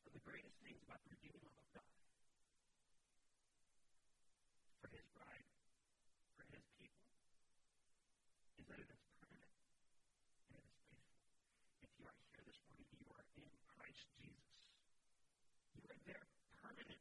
[0.07, 1.94] of the greatest things about the redeeming love of God
[4.83, 5.46] for his bride,
[6.35, 7.07] for his people,
[8.59, 9.55] is that it is permanent
[10.51, 11.22] and it is faithful.
[11.85, 14.51] If you are here this morning, you are in Christ Jesus.
[15.77, 16.25] You are there
[16.61, 17.01] permanently.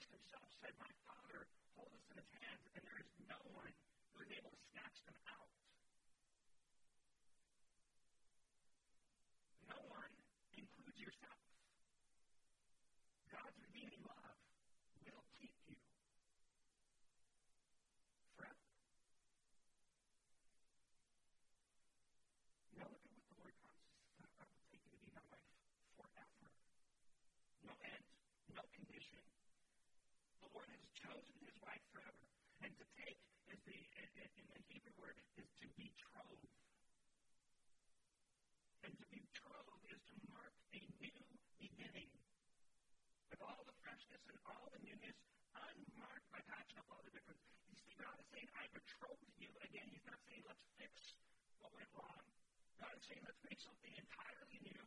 [0.00, 1.44] Christ himself said, My Father
[1.76, 3.68] holds us in his hands, and there is no one
[4.16, 5.52] who is able to snatch them out.
[9.68, 10.08] No one
[10.56, 11.36] includes yourself.
[13.28, 14.40] God's redeeming love
[15.04, 15.76] will keep you
[18.40, 18.80] forever.
[34.36, 36.42] in the Hebrew word is to betroth.
[38.82, 41.22] And to betroth is to mark a new
[41.62, 42.10] beginning.
[43.30, 45.18] With all the freshness and all the newness,
[45.54, 47.42] unmarked by patching up all the difference.
[47.70, 49.50] You see, God is saying, I betroth you.
[49.62, 51.14] Again, he's not saying let's fix
[51.62, 52.24] what went wrong.
[52.82, 54.82] God is saying let's make something entirely new.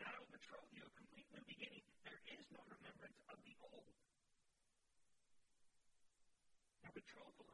[0.00, 1.84] I will betroth you a complete new beginning.
[2.08, 3.92] There is no remembrance of the old.
[6.80, 7.46] Now, betrothal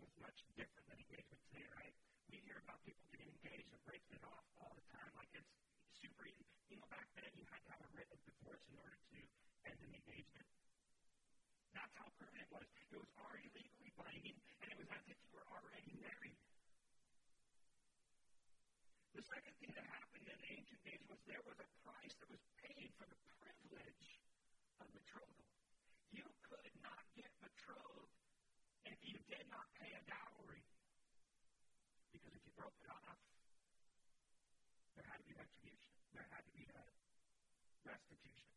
[0.00, 1.92] was much different than engagement today, right?
[2.32, 5.52] We hear about people getting engaged and breaking it off all the time, like it's
[6.00, 6.48] super easy.
[6.72, 9.20] You know, back then you had to have a written divorce in order to
[9.68, 10.48] end an engagement.
[11.76, 12.64] That's how permanent it was.
[12.88, 16.40] It was already legally binding, and it was as if you were already married.
[19.12, 22.40] The second thing that happened in ancient days was there was a price that was
[22.64, 24.24] paid for the privilege
[24.80, 25.52] of betrothal.
[26.16, 28.15] You could not get betrothed
[28.86, 30.62] if you did not pay a dowry.
[32.14, 33.18] Because if you broke it off,
[34.94, 35.90] there had to be retribution.
[36.14, 36.82] There had to be a
[37.84, 38.50] restitution.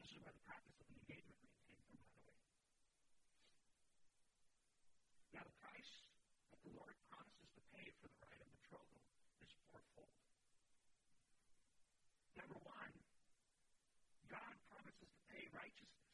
[0.00, 2.66] This is where the practice of an engagement ring came from, by the way.
[5.34, 5.92] Now, the price
[6.54, 9.02] that the Lord promises to pay for the right of betrothal
[9.44, 10.14] is fourfold.
[12.38, 12.92] Number one,
[14.30, 16.10] God promises to pay righteousness.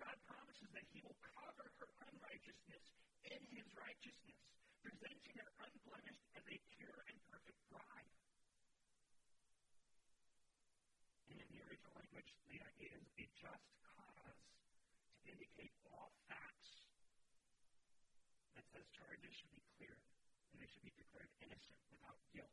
[0.00, 2.84] God promises that He will cover her unrighteousness
[3.30, 4.40] in His righteousness,
[4.84, 8.12] presenting her unblemished as a pure and perfect bride.
[11.32, 14.40] And in the original language, the idea is a just cause
[15.24, 16.92] to indicate all facts
[18.54, 20.04] that says charges should be cleared,
[20.52, 22.52] and they should be declared innocent without guilt.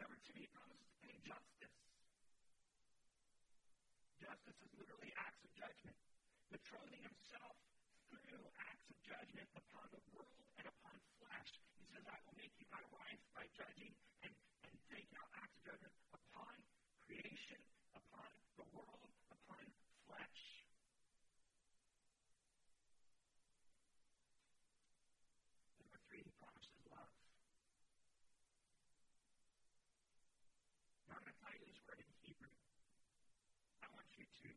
[0.00, 1.76] Number two, he promises to pay justice.
[4.16, 5.98] Justice is literally acts of judgment.
[6.50, 7.54] Betrothing himself
[8.10, 11.50] through acts of judgment upon the world and upon flesh.
[11.78, 13.94] He says, I will make you my wife by judging
[14.26, 14.34] and,
[14.66, 16.54] and taking out acts of judgment upon
[17.06, 17.62] creation,
[17.94, 18.26] upon
[18.58, 19.62] the world, upon
[20.10, 20.42] flesh.
[25.78, 27.14] Number three, he promises love.
[31.06, 32.50] Now, I'm going to tell you this word in Hebrew.
[33.82, 34.48] I want you to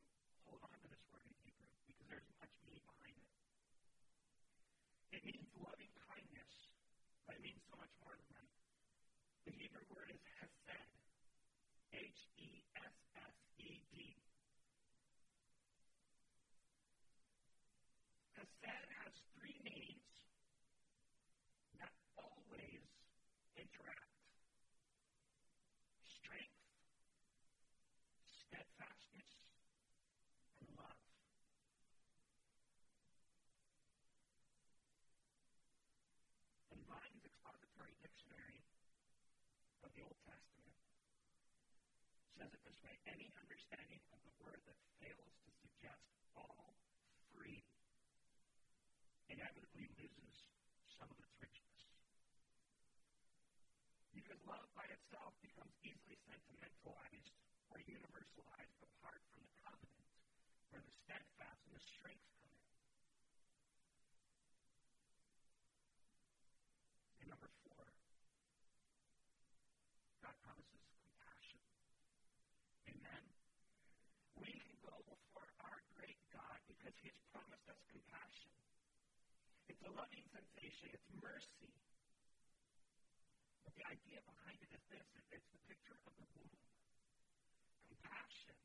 [0.50, 3.30] hold on to this word in Hebrew because there's much meaning behind it.
[5.14, 6.54] It means loving kindness,
[7.26, 8.50] but it means so much more than that.
[9.50, 10.92] The Hebrew word is hesed.
[11.94, 14.18] H E S S E D.
[18.38, 20.10] Hesed has three meanings
[21.80, 22.84] that always
[23.56, 24.10] interact
[26.10, 26.58] strength,
[28.26, 29.30] steadfastness,
[30.60, 30.98] and love.
[36.73, 38.62] In Vine's expository dictionary
[39.84, 40.76] of the Old Testament
[42.38, 46.04] says it this way any understanding of the word that fails to suggest
[46.36, 46.76] all
[47.32, 47.64] free
[49.32, 50.36] inevitably loses
[51.00, 51.82] some of its richness.
[54.14, 57.34] Because love by itself becomes easily sentimentalized
[57.72, 60.08] or universalized apart from the covenant,
[60.70, 62.68] where the steadfast and the strength come in.
[67.24, 67.84] And number four,
[70.42, 71.62] God promises compassion.
[72.90, 73.24] Amen.
[74.42, 78.50] We can go before our great God because He has promised us compassion.
[79.70, 81.70] It's a loving sensation, it's mercy.
[83.64, 86.54] But the idea behind it is this it's the picture of the womb.
[87.86, 88.58] Compassion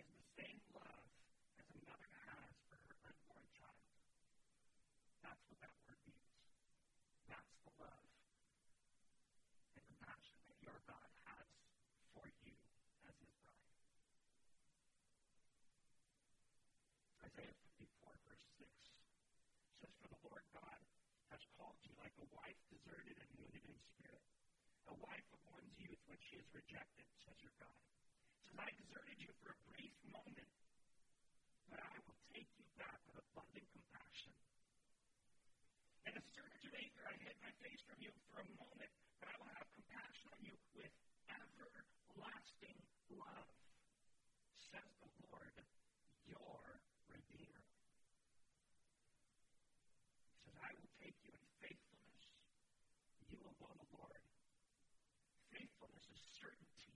[0.00, 1.06] is the same love
[1.60, 3.82] as a mother has for her unborn child.
[5.24, 6.32] That's what that word means.
[7.28, 8.08] That's the love
[9.76, 11.48] and compassion that your God has
[12.14, 12.54] for you
[13.08, 13.68] as his bride.
[17.38, 18.66] Isaiah 54, verse 6
[19.78, 20.80] says, For the Lord God
[21.30, 24.26] has called you like a wife deserted and wounded in spirit,
[24.90, 27.78] a wife of one's youth when she is rejected, says your God.
[28.42, 30.50] Says, I deserted you for a brief moment,
[31.70, 34.34] but I will take you back with abundant compassion.
[36.10, 38.90] In a surge of anger, I hid my face from you for a moment,
[39.22, 40.90] but I will have compassion on you with
[41.30, 42.82] everlasting
[43.14, 43.46] love,
[44.58, 45.54] says the Lord,
[46.26, 47.64] your Redeemer.
[50.36, 52.24] He says, I will take you in faithfulness.
[53.32, 54.20] You will know the Lord.
[55.52, 56.92] Faithfulness is certainty.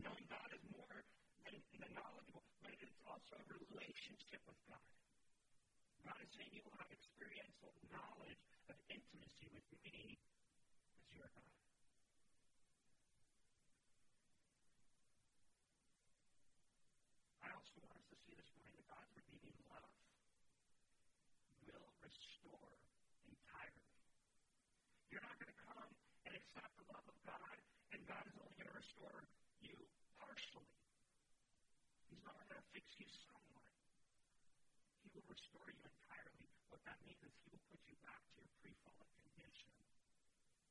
[0.00, 1.04] Knowing God is more
[1.44, 4.80] than, than knowledgeable, but it's also a relationship with God.
[6.06, 8.40] God is saying you will have experiential knowledge
[8.72, 10.16] of intimacy with me
[10.96, 11.52] as your God.
[17.44, 19.92] I also want us to see this morning that God's redeeming love
[21.68, 22.72] will restore
[23.28, 23.92] entirely.
[25.12, 25.90] You're not going to come
[26.24, 27.56] and accept the love of God,
[27.92, 29.20] and God is only going to restore
[29.60, 29.76] you
[30.16, 30.72] partially.
[32.08, 33.66] He's not going to fix you somewhat.
[35.04, 35.89] He will restore you.
[36.80, 39.68] What that means is He will put you back to your pre-fallen condition.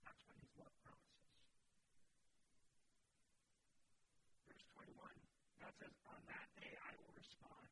[0.01, 1.29] That's what His love promises.
[4.49, 4.97] Verse 21,
[5.61, 7.69] God says, On that day I will respond.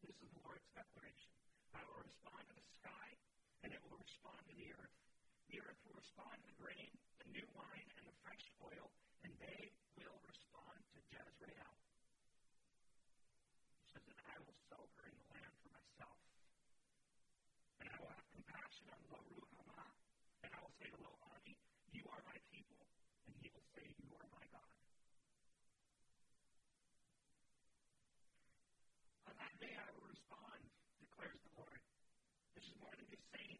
[0.00, 1.28] This is the Lord's declaration.
[1.76, 3.08] I will respond to the sky,
[3.60, 4.96] and it will respond to the earth.
[5.52, 6.88] The earth will respond to the grain,
[7.20, 8.88] the new wine, and the fresh oil,
[9.28, 9.68] and they
[10.00, 11.72] will respond to Jezreel.
[13.84, 16.16] He says, And I will sow her in the land for myself.
[17.80, 19.88] And I will have compassion on Lo Ruhamah,
[20.44, 21.54] and I will say to Lo Ami,
[21.94, 22.82] You are my people,
[23.28, 24.66] and he will say, You are my God.
[29.58, 30.60] On I will respond,
[31.02, 31.80] declares the Lord.
[32.54, 33.58] This is more than just saying,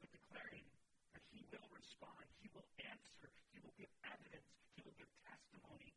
[0.00, 0.64] but declaring
[1.12, 2.24] that He will respond.
[2.40, 3.28] He will answer.
[3.52, 4.48] He will give evidence.
[4.76, 5.92] He will give testimony.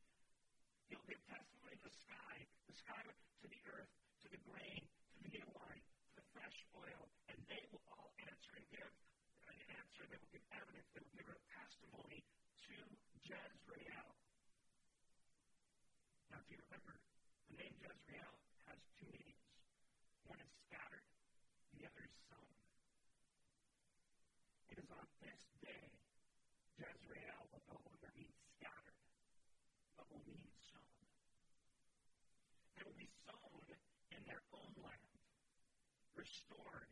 [0.92, 2.36] He will give testimony to the sky,
[2.68, 3.92] the sky to the earth,
[4.24, 4.84] to the grain,
[5.16, 8.92] to the new wine, to the fresh oil, and they will all answer and give
[9.48, 10.04] an answer.
[10.12, 10.88] They will give evidence.
[10.92, 12.22] They will give a testimony
[12.68, 12.76] to
[13.24, 14.10] Jezreel.
[16.32, 16.96] Now, if you remember,
[17.52, 18.36] the name Jezreel
[18.72, 19.44] has two meanings.
[20.28, 21.04] One is scattered,
[21.76, 22.56] the other is sown.
[24.72, 25.92] It is on this day
[26.80, 29.00] Jezreel will no longer mean scattered,
[30.00, 31.04] but will mean sown.
[32.80, 33.64] They will be sown
[34.16, 35.12] in their own land,
[36.52, 36.92] restored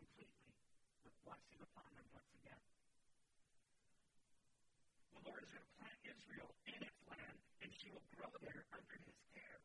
[0.00, 0.56] completely
[1.04, 2.62] with blessing upon them once again.
[5.12, 8.64] The Lord is going to plant Israel in its land, and she will grow there
[8.72, 9.60] under his care.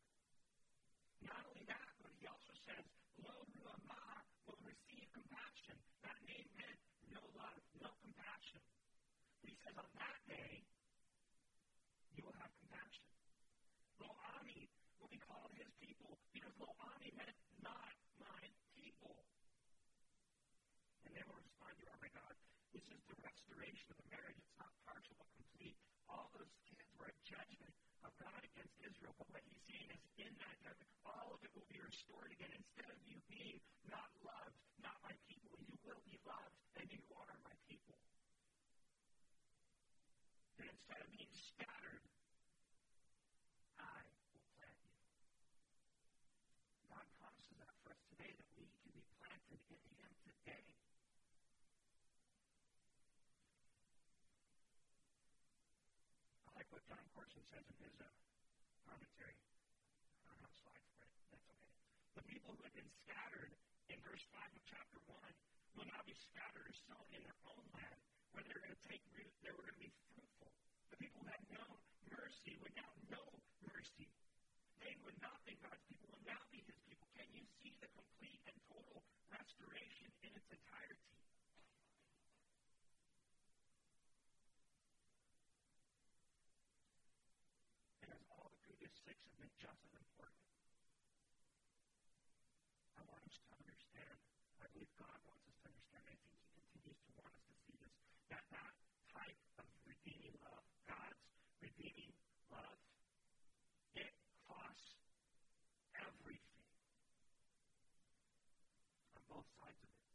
[1.24, 2.84] Not only that, but he also says,
[3.24, 3.32] Lo
[3.64, 5.80] Ruhamah will receive compassion.
[6.04, 6.80] That name meant
[7.16, 8.60] no love, no compassion.
[9.40, 10.68] But he says, on that day,
[12.20, 13.08] you will have compassion.
[14.04, 14.68] Lo Ami
[15.00, 18.44] will be called his people, because Lo Ami meant not my
[18.78, 19.18] people.
[21.06, 22.34] And they will respond, You are my God.
[22.74, 24.38] This is the restoration of the marriage.
[24.38, 25.78] It's not partial but complete.
[26.10, 27.74] All those kids were a judgment
[28.06, 29.18] of God against Israel.
[29.18, 32.54] But what he's saying is, in that judgment, all of it will be restored again.
[32.54, 33.58] Instead of you being
[33.90, 34.54] not loved,
[34.86, 37.98] not my people, you will be loved, and you are my people.
[40.62, 42.06] And instead of being scattered,
[43.82, 44.94] I will plant you.
[46.86, 50.62] God promises that for us today, that we can be planted in Him today.
[56.70, 58.08] What Jon Courson says in his uh,
[58.92, 59.40] commentary.
[59.40, 60.84] I don't have for it.
[61.00, 61.64] That's okay.
[62.20, 63.56] The people who had been scattered
[63.88, 65.16] in verse 5 of chapter 1
[65.80, 68.00] will now be scattered or sown in their own land,
[68.36, 70.52] where they're going to take root, they were going to be fruitful.
[70.92, 71.40] The people who had
[72.12, 73.28] mercy would now know
[73.72, 74.12] mercy.
[74.84, 77.08] They would not be God's people, would now be his people.
[77.16, 81.16] Can you see the complete and total restoration in its entirety?
[88.04, 88.60] And as all the
[89.42, 90.38] been just as important,
[92.94, 94.18] I want us to understand,
[94.62, 97.58] I believe God wants us to understand, I think He continues to want us to
[97.66, 97.90] see this,
[98.30, 98.74] that that
[99.10, 101.26] type of redeeming love, God's
[101.58, 102.14] redeeming
[102.54, 102.78] love,
[103.98, 104.14] it
[104.46, 104.94] costs
[105.98, 106.70] everything
[109.18, 110.06] on both sides of it.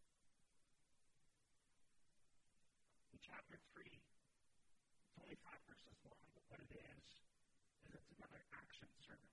[3.10, 7.25] In chapter 3, it's only five verses long, but what it is,
[8.16, 9.32] another action sermon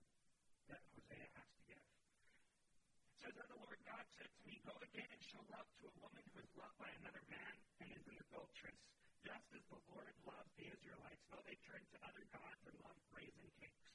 [0.68, 1.80] that Hosea has to give.
[1.80, 5.88] It says, Then the Lord God said to me, Go again and show love to
[5.88, 8.80] a woman who is loved by another man and is an adulteress,
[9.24, 13.04] just as the Lord loved the Israelites, though they turned to other gods and loved
[13.16, 13.88] raisin cakes.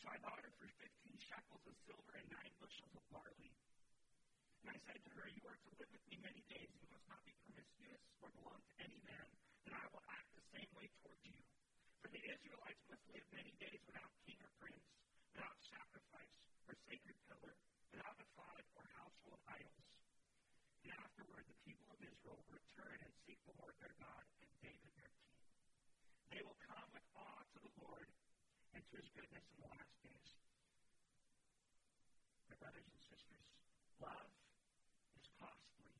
[0.00, 3.52] So I bought her for fifteen shekels of silver and nine bushels of barley.
[4.64, 6.72] And I said to her, You are to live with me many days.
[6.80, 9.28] You must not be promiscuous or belong to any man,
[9.68, 11.36] and I will act the same way towards you.
[12.04, 14.84] For the Israelites must live many days without king or prince,
[15.32, 16.36] without sacrifice
[16.68, 17.56] or sacred pillar,
[17.96, 19.88] without ephod or household idols.
[20.84, 24.52] And afterward, the people of Israel will return and seek the Lord their God and
[24.60, 25.32] David their king.
[26.28, 28.12] They will come with awe to the Lord
[28.76, 30.28] and to his goodness in the last days.
[32.52, 33.48] My brothers and sisters,
[33.96, 34.28] love
[35.16, 35.96] is costly,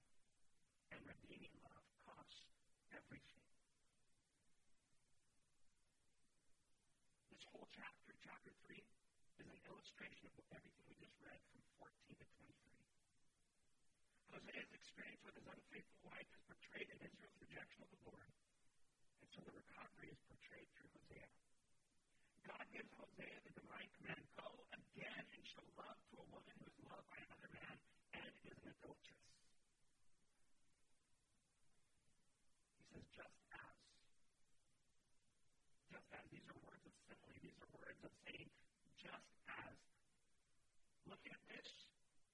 [0.93, 2.45] and redeeming love costs
[2.93, 3.44] everything.
[7.45, 8.81] This whole chapter, chapter 3,
[9.37, 12.57] is an illustration of everything we just read from 14 to 23.
[14.33, 18.33] Hosea's experience with his unfaithful wife is portrayed in Israel's rejection of the Lord,
[19.21, 21.29] and so the recovery is portrayed through Hosea.
[22.49, 26.65] God gives Hosea the divine command go again and show love to a woman who
[26.65, 27.77] is loved by another man
[28.17, 29.29] and is an adulteress.
[32.81, 33.77] He says, just as.
[35.93, 36.25] Just as.
[36.33, 37.39] These are words of simile.
[37.43, 38.51] These are words of saying,
[39.05, 39.77] just as.
[41.05, 41.69] Looking at this,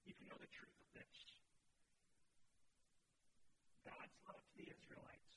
[0.06, 1.18] you can know the truth of this.
[3.82, 5.34] God's love to the Israelites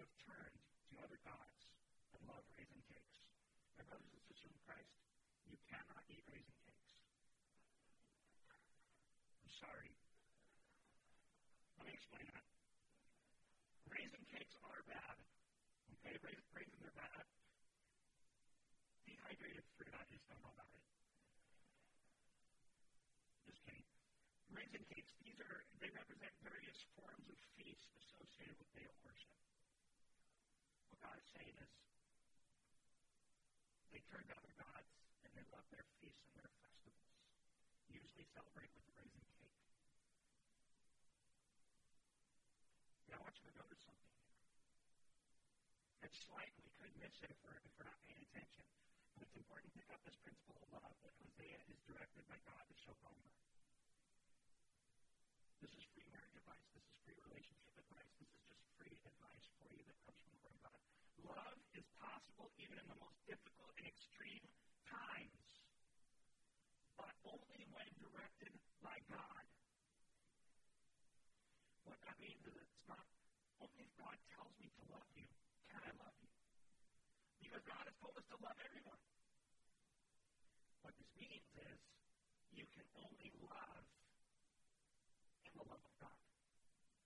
[0.00, 0.56] have turned
[0.88, 1.60] to other gods
[2.16, 3.20] and love raisin cakes.
[3.76, 4.96] My brothers and sisters in Christ,
[5.44, 6.96] you cannot eat raisin cakes.
[9.44, 9.92] I'm sorry.
[11.76, 12.48] Let me explain that.
[13.92, 15.16] Raisin cakes are bad.
[16.00, 16.16] Okay,
[16.56, 17.24] raisins are bad.
[19.04, 19.64] Dehydrated
[20.34, 20.82] just about it.
[23.46, 23.86] Just kidding.
[24.50, 29.30] Raisin cakes, these are, they represent various forms of feasts associated with Baal worship.
[30.90, 31.70] What God is saying is,
[33.94, 34.90] they turn to other gods
[35.22, 37.06] and they love their feasts and their festivals.
[37.94, 39.54] Usually celebrate with a raisin cake.
[43.06, 44.34] Now I want you to notice something here.
[46.10, 48.83] It's slight, could miss it if we're, if we're not paying attention.
[49.22, 52.62] It's important to pick up this principle of love that Hosea is directed by God
[52.66, 53.30] to show Gomer.
[55.62, 56.66] This is free marriage advice.
[56.74, 58.10] This is free relationship advice.
[58.18, 60.80] This is just free advice for you that comes from the Word of God.
[61.24, 64.44] Love is possible even in the most difficult and extreme
[64.90, 65.46] times,
[66.98, 68.52] but only when directed
[68.82, 69.44] by God.
[71.86, 73.04] What that means is it's not
[73.62, 75.28] only if God tells me to love you,
[75.70, 76.32] can I love you.
[77.40, 79.00] Because God has told us to love everyone.
[80.82, 81.78] What this means is
[82.52, 83.86] you can only love
[85.46, 86.24] in the love of God.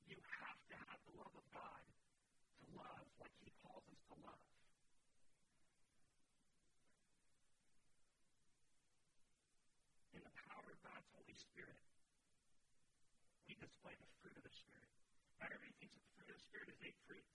[0.08, 4.16] You have to have the love of God to love like He calls us to
[4.24, 4.40] love.
[10.16, 11.78] In the power of God's Holy Spirit,
[13.46, 14.90] we display the fruit of the Spirit.
[15.38, 17.34] Now, everybody thinks that the fruit of the Spirit is eight fruits.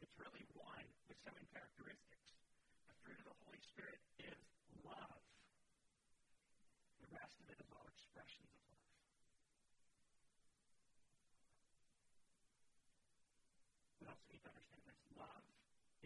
[0.00, 2.28] It's really one with seven characteristics.
[2.86, 4.38] The fruit of the Holy Spirit is
[4.86, 5.22] love.
[7.02, 8.86] The rest of it is all expressions of love.
[14.00, 15.00] We also need to understand this.
[15.18, 15.44] Love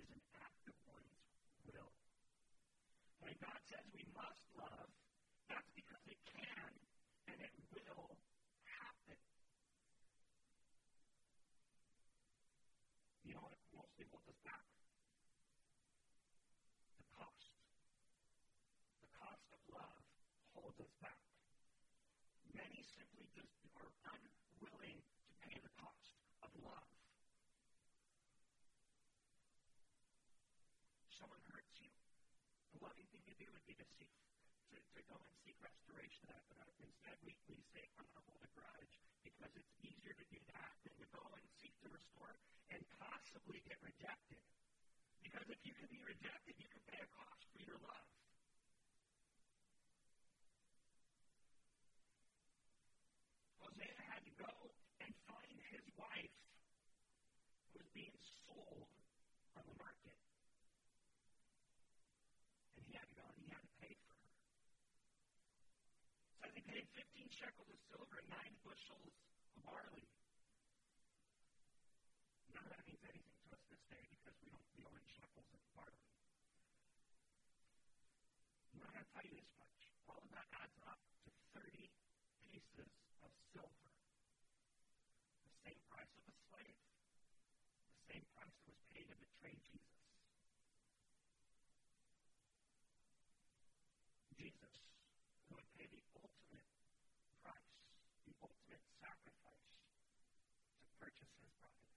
[0.01, 1.21] is an act of one's
[1.69, 1.93] will.
[3.21, 4.89] When God says we must love,
[5.51, 6.73] that's because it can
[7.29, 8.17] and it will
[8.65, 9.19] happen.
[13.27, 14.65] You know what mostly holds us back?
[16.99, 17.51] The cost.
[19.05, 20.03] The cost of love
[20.55, 21.21] holds us back.
[22.55, 26.89] Many simply just are unwilling to pay the cost of love.
[31.21, 31.93] Someone hurts you.
[32.73, 34.09] The loving thing to do would be to seek
[34.73, 36.65] to, to go and seek restoration of that.
[36.81, 40.27] But instead, we, we say, I'm going to hold a grudge because it's easier to
[40.33, 42.33] do that than to go and seek to restore
[42.73, 44.41] and possibly get rejected.
[45.21, 48.09] Because if you can be rejected, you can pay a cost for your love.
[53.61, 54.53] Hosea had to go
[55.05, 56.35] and find his wife
[57.71, 58.17] who was being
[58.49, 58.89] sold
[59.55, 60.19] on the market.
[62.75, 64.33] And he had to go and he had to pay for her.
[66.43, 70.07] So he paid 15 shekels of silver and nine bushels of barley.
[72.55, 75.51] None of that means anything to us this day because we don't deal in shekels
[75.51, 76.07] and barley.
[78.71, 79.83] I'm not going to tell you this much.
[80.07, 81.91] All of that adds up to 30
[82.47, 82.91] pieces
[83.27, 83.91] of silver.
[85.43, 86.79] The same price of a slave.
[87.99, 89.91] The same price that was paid to betray Jesus.
[94.39, 94.77] Jesus,
[95.51, 96.71] who would pay the ultimate
[97.45, 97.77] price,
[98.25, 99.69] the ultimate sacrifice
[100.81, 101.93] to purchase his bride.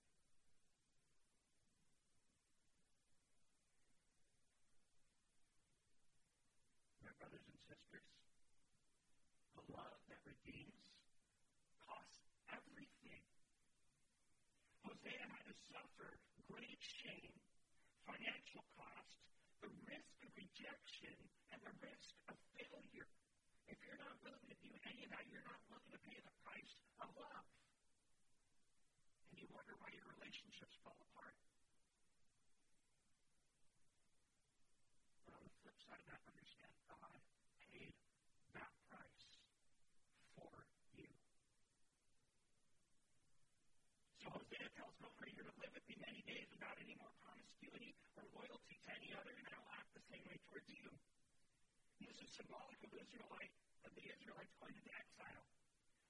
[7.19, 8.07] Brothers and sisters,
[9.57, 10.85] the love that redeems
[11.83, 13.23] costs everything.
[14.85, 17.35] Hosea had to suffer great shame,
[18.05, 19.17] financial cost,
[19.63, 21.15] the risk of rejection
[21.55, 23.07] and the risk of failure.
[23.71, 26.35] If you're not willing to do any of that, you're not willing to pay the
[26.43, 27.47] price of love.
[29.31, 31.39] And you wonder why your relationships fall apart.
[35.25, 37.17] But on the flip side of that, understand God
[37.71, 37.95] paid
[38.53, 39.25] that price
[40.35, 40.53] for
[40.99, 41.09] you.
[44.21, 44.29] So
[45.03, 48.89] Tells you're to live with me many days without any more promiscuity or loyalty to
[48.95, 50.87] any other, and I'll act the same way towards you.
[51.99, 53.51] This is symbolic of Israelite
[53.83, 55.43] of the Israelites going into exile.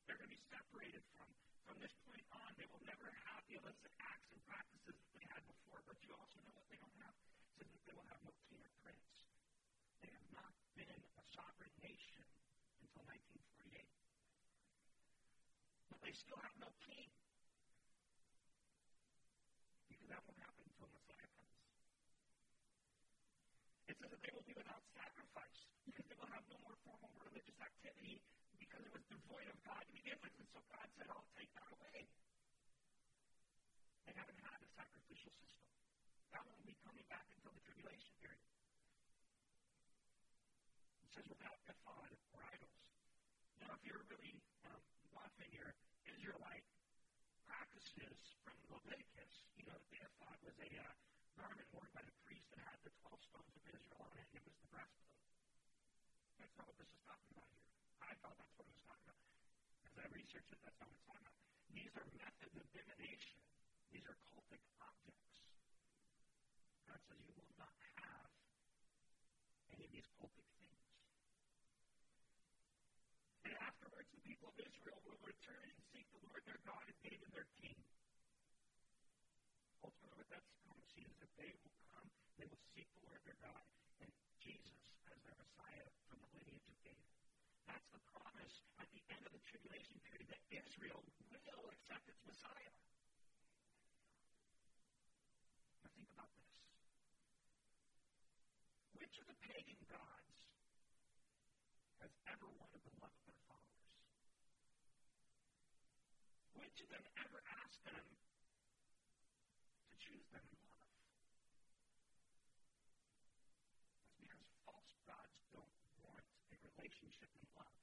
[0.06, 1.26] They're going to be separated from.
[1.66, 5.26] From this point on, they will never have the illicit acts and practices that they
[5.32, 5.80] had before.
[5.88, 7.16] But you also know what they don't have?
[7.56, 9.10] It says that they will have no king or prince.
[10.04, 12.22] They have not been a sovereign nation
[12.84, 13.90] until 1948.
[15.88, 17.08] But they still have no king.
[19.88, 21.56] Because that won't happen until Messiah comes.
[23.94, 27.14] It says that they will be without sacrifice because they will have no more formal
[27.30, 28.26] religious activity
[28.58, 30.34] because it was devoid of God to begin with.
[30.34, 32.10] And so God said, I'll take that away.
[34.10, 35.70] They haven't had a sacrificial system.
[36.34, 38.42] That won't be coming back until the tribulation period.
[41.06, 42.82] It says without ephod or idols.
[43.62, 44.42] Now, if you're really
[44.74, 44.82] um,
[45.14, 45.70] watching your
[46.10, 46.66] Israelite
[47.46, 50.90] practices from Leviticus, you know that the ephod was a uh,
[51.38, 52.14] garment worn by the
[53.14, 54.10] 12 stones of Israel on
[54.74, 55.22] breastplate.
[56.42, 57.70] That's not what this is talking about here.
[58.02, 59.22] I thought that's what it was talking about.
[59.86, 61.38] As I researched it, that's not what it's talking about.
[61.78, 63.38] These are methods of divination.
[63.94, 65.38] These are cultic objects.
[66.90, 68.30] God says you will not have
[69.78, 70.82] any of these cultic things.
[73.46, 76.98] And afterwards, the people of Israel will return and seek the Lord their God and
[77.06, 77.78] David their king.
[79.84, 82.08] Ultimately, what that's promising is that they will come,
[82.40, 83.64] they will seek the Lord their God
[84.02, 84.10] and
[84.40, 84.80] Jesus
[85.12, 87.08] as their Messiah from the lineage of David.
[87.68, 92.13] That's the promise at the end of the tribulation period that Israel will accept its
[92.28, 92.74] Messiah.
[95.84, 96.52] Now think about this.
[98.98, 100.38] Which of the pagan gods
[102.00, 103.92] has ever wanted the love of their followers?
[106.56, 108.06] Which of them ever asked them
[109.92, 110.90] to choose them in love?
[114.00, 117.78] That's because false gods don't want a relationship in love.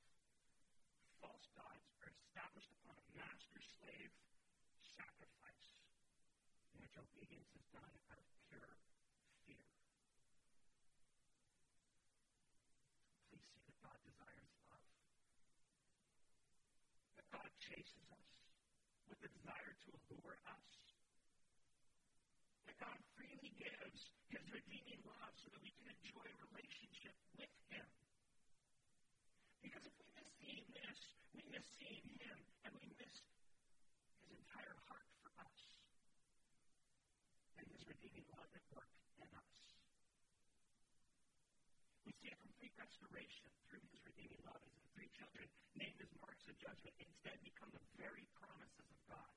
[1.20, 4.12] False gods are established upon a master-slave
[4.96, 5.68] sacrifice
[6.90, 8.74] which obedience is done out of pure
[9.46, 9.62] fear.
[13.30, 14.90] Please see that God desires love.
[17.14, 18.26] That God chases us
[19.06, 20.66] with the desire to allure us.
[22.66, 27.54] That God freely gives his redeeming love so that we can enjoy a relationship with
[27.70, 27.86] him.
[29.62, 30.98] Because if we miss seeing this,
[31.38, 33.14] we miss seeing him, and we miss
[34.26, 35.70] his entire heart for us
[37.60, 38.88] and his redeeming love at work
[39.20, 39.52] in us.
[42.20, 46.44] See a complete restoration through his redeeming love as the three children named as marks
[46.52, 49.32] of judgment instead become the very promises of God.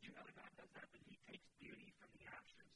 [0.00, 0.88] You know that God does that?
[0.88, 2.72] That he takes beauty from the ashes.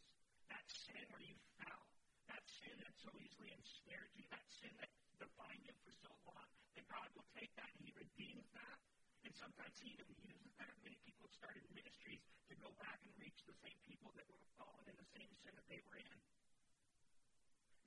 [0.52, 1.88] That sin where you fell.
[2.28, 4.28] That sin that so easily ensnared you.
[4.28, 6.44] That sin that defined you for so long.
[6.76, 8.76] That God will take that and he redeems that.
[9.24, 10.76] And sometimes he even uses that.
[10.84, 12.20] Many people started ministries
[12.52, 15.56] to go back and reach the same people that were fallen in the same sin
[15.56, 16.12] that they were in.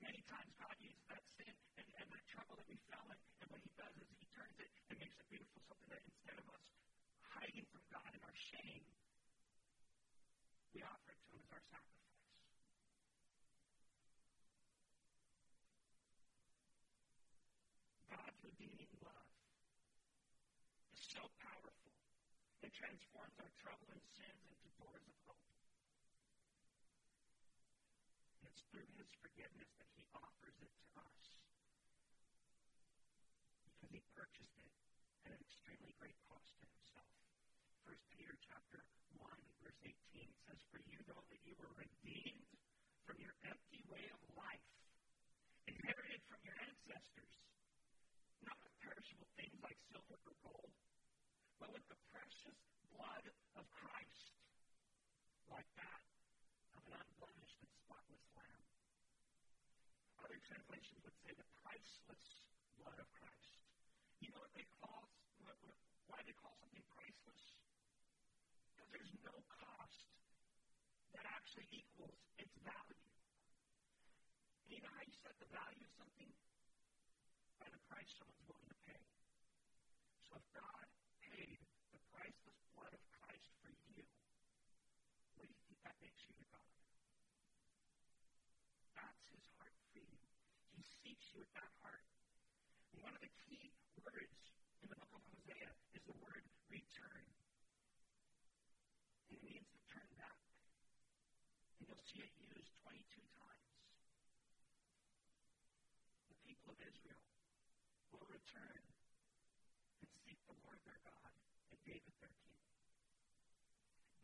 [0.02, 3.48] Many times God uses that sin and, and that trouble that we fell in, and
[3.50, 6.46] what he does is he turns it and makes it beautiful, something that instead of
[6.54, 6.64] us
[7.34, 8.86] hiding from God in our shame,
[10.74, 12.14] we offer it to him as our sacrifice.
[18.08, 19.30] God's redeeming love
[20.94, 21.92] is so powerful.
[22.62, 25.50] It transforms our trouble and sins into doors of hope.
[28.46, 31.22] And it's through his forgiveness that he offers it to us.
[33.70, 34.74] Because he purchased it
[35.22, 37.06] at an extremely great cost to himself.
[37.86, 38.82] First Peter chapter
[39.14, 39.30] 1,
[39.62, 42.50] verse 18 says, For you know that you were redeemed
[43.06, 44.66] from your empty way of life,
[45.70, 47.30] inherited from your ancestors,
[48.42, 50.74] not with perishable things like silver or gold,
[51.62, 52.58] but with the precious
[52.90, 53.22] blood
[53.54, 54.34] of Christ,
[55.46, 56.02] like that
[56.78, 58.62] of an unblemished and spotless lamb.
[60.22, 62.26] Other translations would say the priceless
[62.88, 63.52] blood of Christ.
[64.24, 65.12] You know what they call,
[65.44, 65.76] what, what,
[66.08, 67.44] why they call something priceless?
[68.72, 70.08] Because there's no cost
[71.12, 72.88] that actually equals its value.
[75.08, 76.28] only set the value of something
[77.56, 79.00] by the price someone's willing to pay.
[80.28, 80.84] So if God
[81.24, 81.56] paid
[81.96, 84.04] the priceless blood of Christ for you,
[85.40, 86.68] what do you think that makes you to God?
[89.00, 90.12] That's his heart for you.
[90.76, 92.04] He seeks you with that heart.
[92.92, 93.72] And one of the key
[94.04, 94.36] words
[94.84, 97.24] in the book of Hosea is the word return.
[99.32, 100.36] It means to turn back.
[101.80, 103.00] And you'll see it used 22
[103.32, 103.72] times.
[106.28, 107.24] The people of Israel
[108.12, 108.84] will return
[110.04, 111.32] and seek the Lord their God
[111.72, 112.60] and David their king.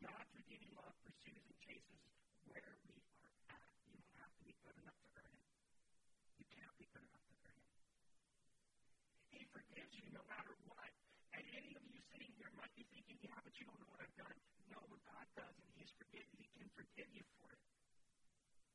[0.04, 2.04] God's redeeming love pursues and chases
[2.52, 3.64] where we are at.
[3.88, 5.48] You don't have to be good enough to earn it.
[6.36, 7.72] You can't be good enough to earn it.
[9.34, 10.90] He forgives you no matter what.
[11.32, 14.02] And any of you sitting here might be thinking, yeah, but you don't know what
[14.02, 14.36] I've done.
[14.68, 16.34] No, God does, and He's forgiven.
[16.34, 17.62] He can forgive you for it.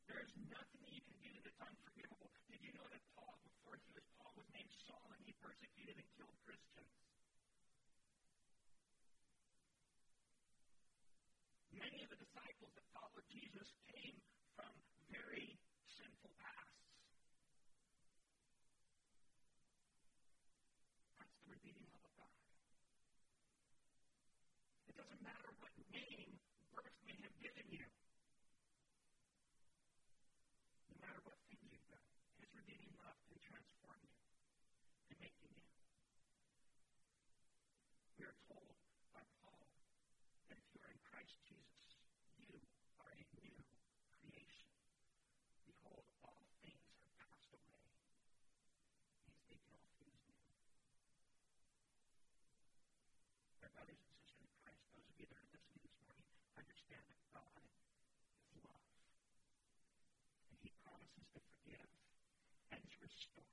[0.10, 2.34] There's nothing that you can do that's unforgivable.
[2.50, 6.02] Did you know that Paul, before he was Paul, was named Saul and he persecuted
[6.02, 6.90] and killed Christians?
[11.78, 14.18] Many of the disciples that followed Jesus came
[14.58, 14.74] from
[15.14, 15.56] very
[15.94, 16.90] sinful pasts.
[21.22, 22.34] That's the redeeming love of God.
[24.90, 25.72] It doesn't matter what
[26.08, 26.39] name
[26.72, 27.84] birth may have given you.
[30.88, 32.08] No matter what thing you've done,
[32.39, 34.16] His redeeming love can transform you
[35.12, 35.68] and make you new.
[38.16, 38.76] We are told
[39.12, 39.68] by Paul
[40.47, 41.88] that if you are in Christ Jesus,
[42.39, 42.56] you
[43.04, 43.56] are a new
[44.24, 44.72] creation.
[45.68, 47.84] Behold, all things have passed away.
[49.28, 50.43] He's making all things new.
[53.60, 57.04] My brothers and sisters in Christ, those of you that are listening this morning, understand
[57.12, 57.76] that God is
[58.64, 58.88] love.
[60.52, 61.89] And He promises to forgive
[62.72, 63.52] and to restore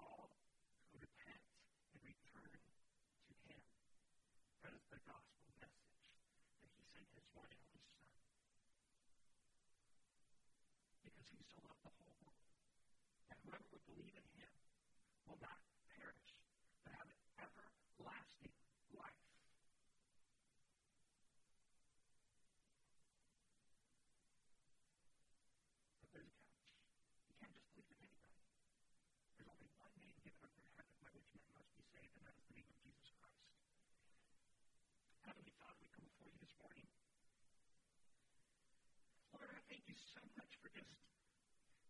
[0.00, 1.44] all um, who repent
[1.92, 3.60] and return to Him.
[4.64, 6.00] That is the gospel message
[6.64, 8.16] that He sent His one and only Son.
[11.04, 12.48] Because He so loved the whole world
[13.28, 14.56] that whoever would believe in Him
[15.28, 15.60] will not
[15.92, 16.32] perish,
[16.80, 17.12] but have
[17.44, 18.56] everlasting
[18.96, 19.20] life.
[26.00, 26.64] But there's a catch.
[27.28, 28.40] You can't just believe in anybody.
[29.36, 32.34] There's only one name given under heaven by which men must be saved, and that
[32.34, 33.46] is the name of Jesus Christ.
[35.22, 36.86] Heavenly Father, we come before you this morning.
[39.30, 40.90] Lord, I thank you so much for just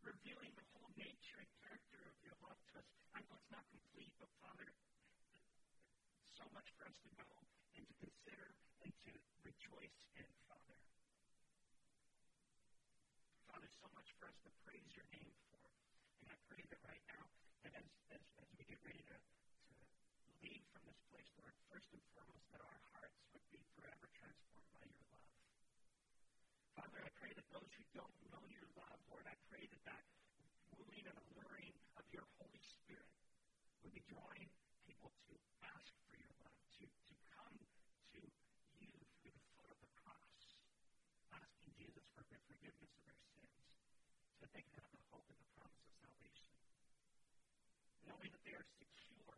[0.04, 2.88] revealing the whole nature and character of your love to us.
[3.16, 4.68] I know it's not complete, but Father,
[6.38, 7.34] so much for us to know
[7.74, 8.54] and to consider
[8.86, 9.10] and to
[9.42, 10.78] rejoice in, Father.
[13.50, 15.66] Father, so much for us to praise your name for.
[16.22, 17.26] And I pray that right now,
[17.66, 19.74] that as, as, as we get ready to, to
[20.38, 22.37] leave from this place, Lord, first and foremost,
[44.38, 46.46] so that they can have the hope and the promise of salvation.
[48.06, 49.34] Knowing that they are secure.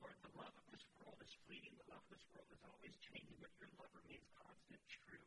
[0.00, 1.76] Lord, the love of this world is fleeting.
[1.76, 5.20] The love of this world is always changing, but your love remains constant, true,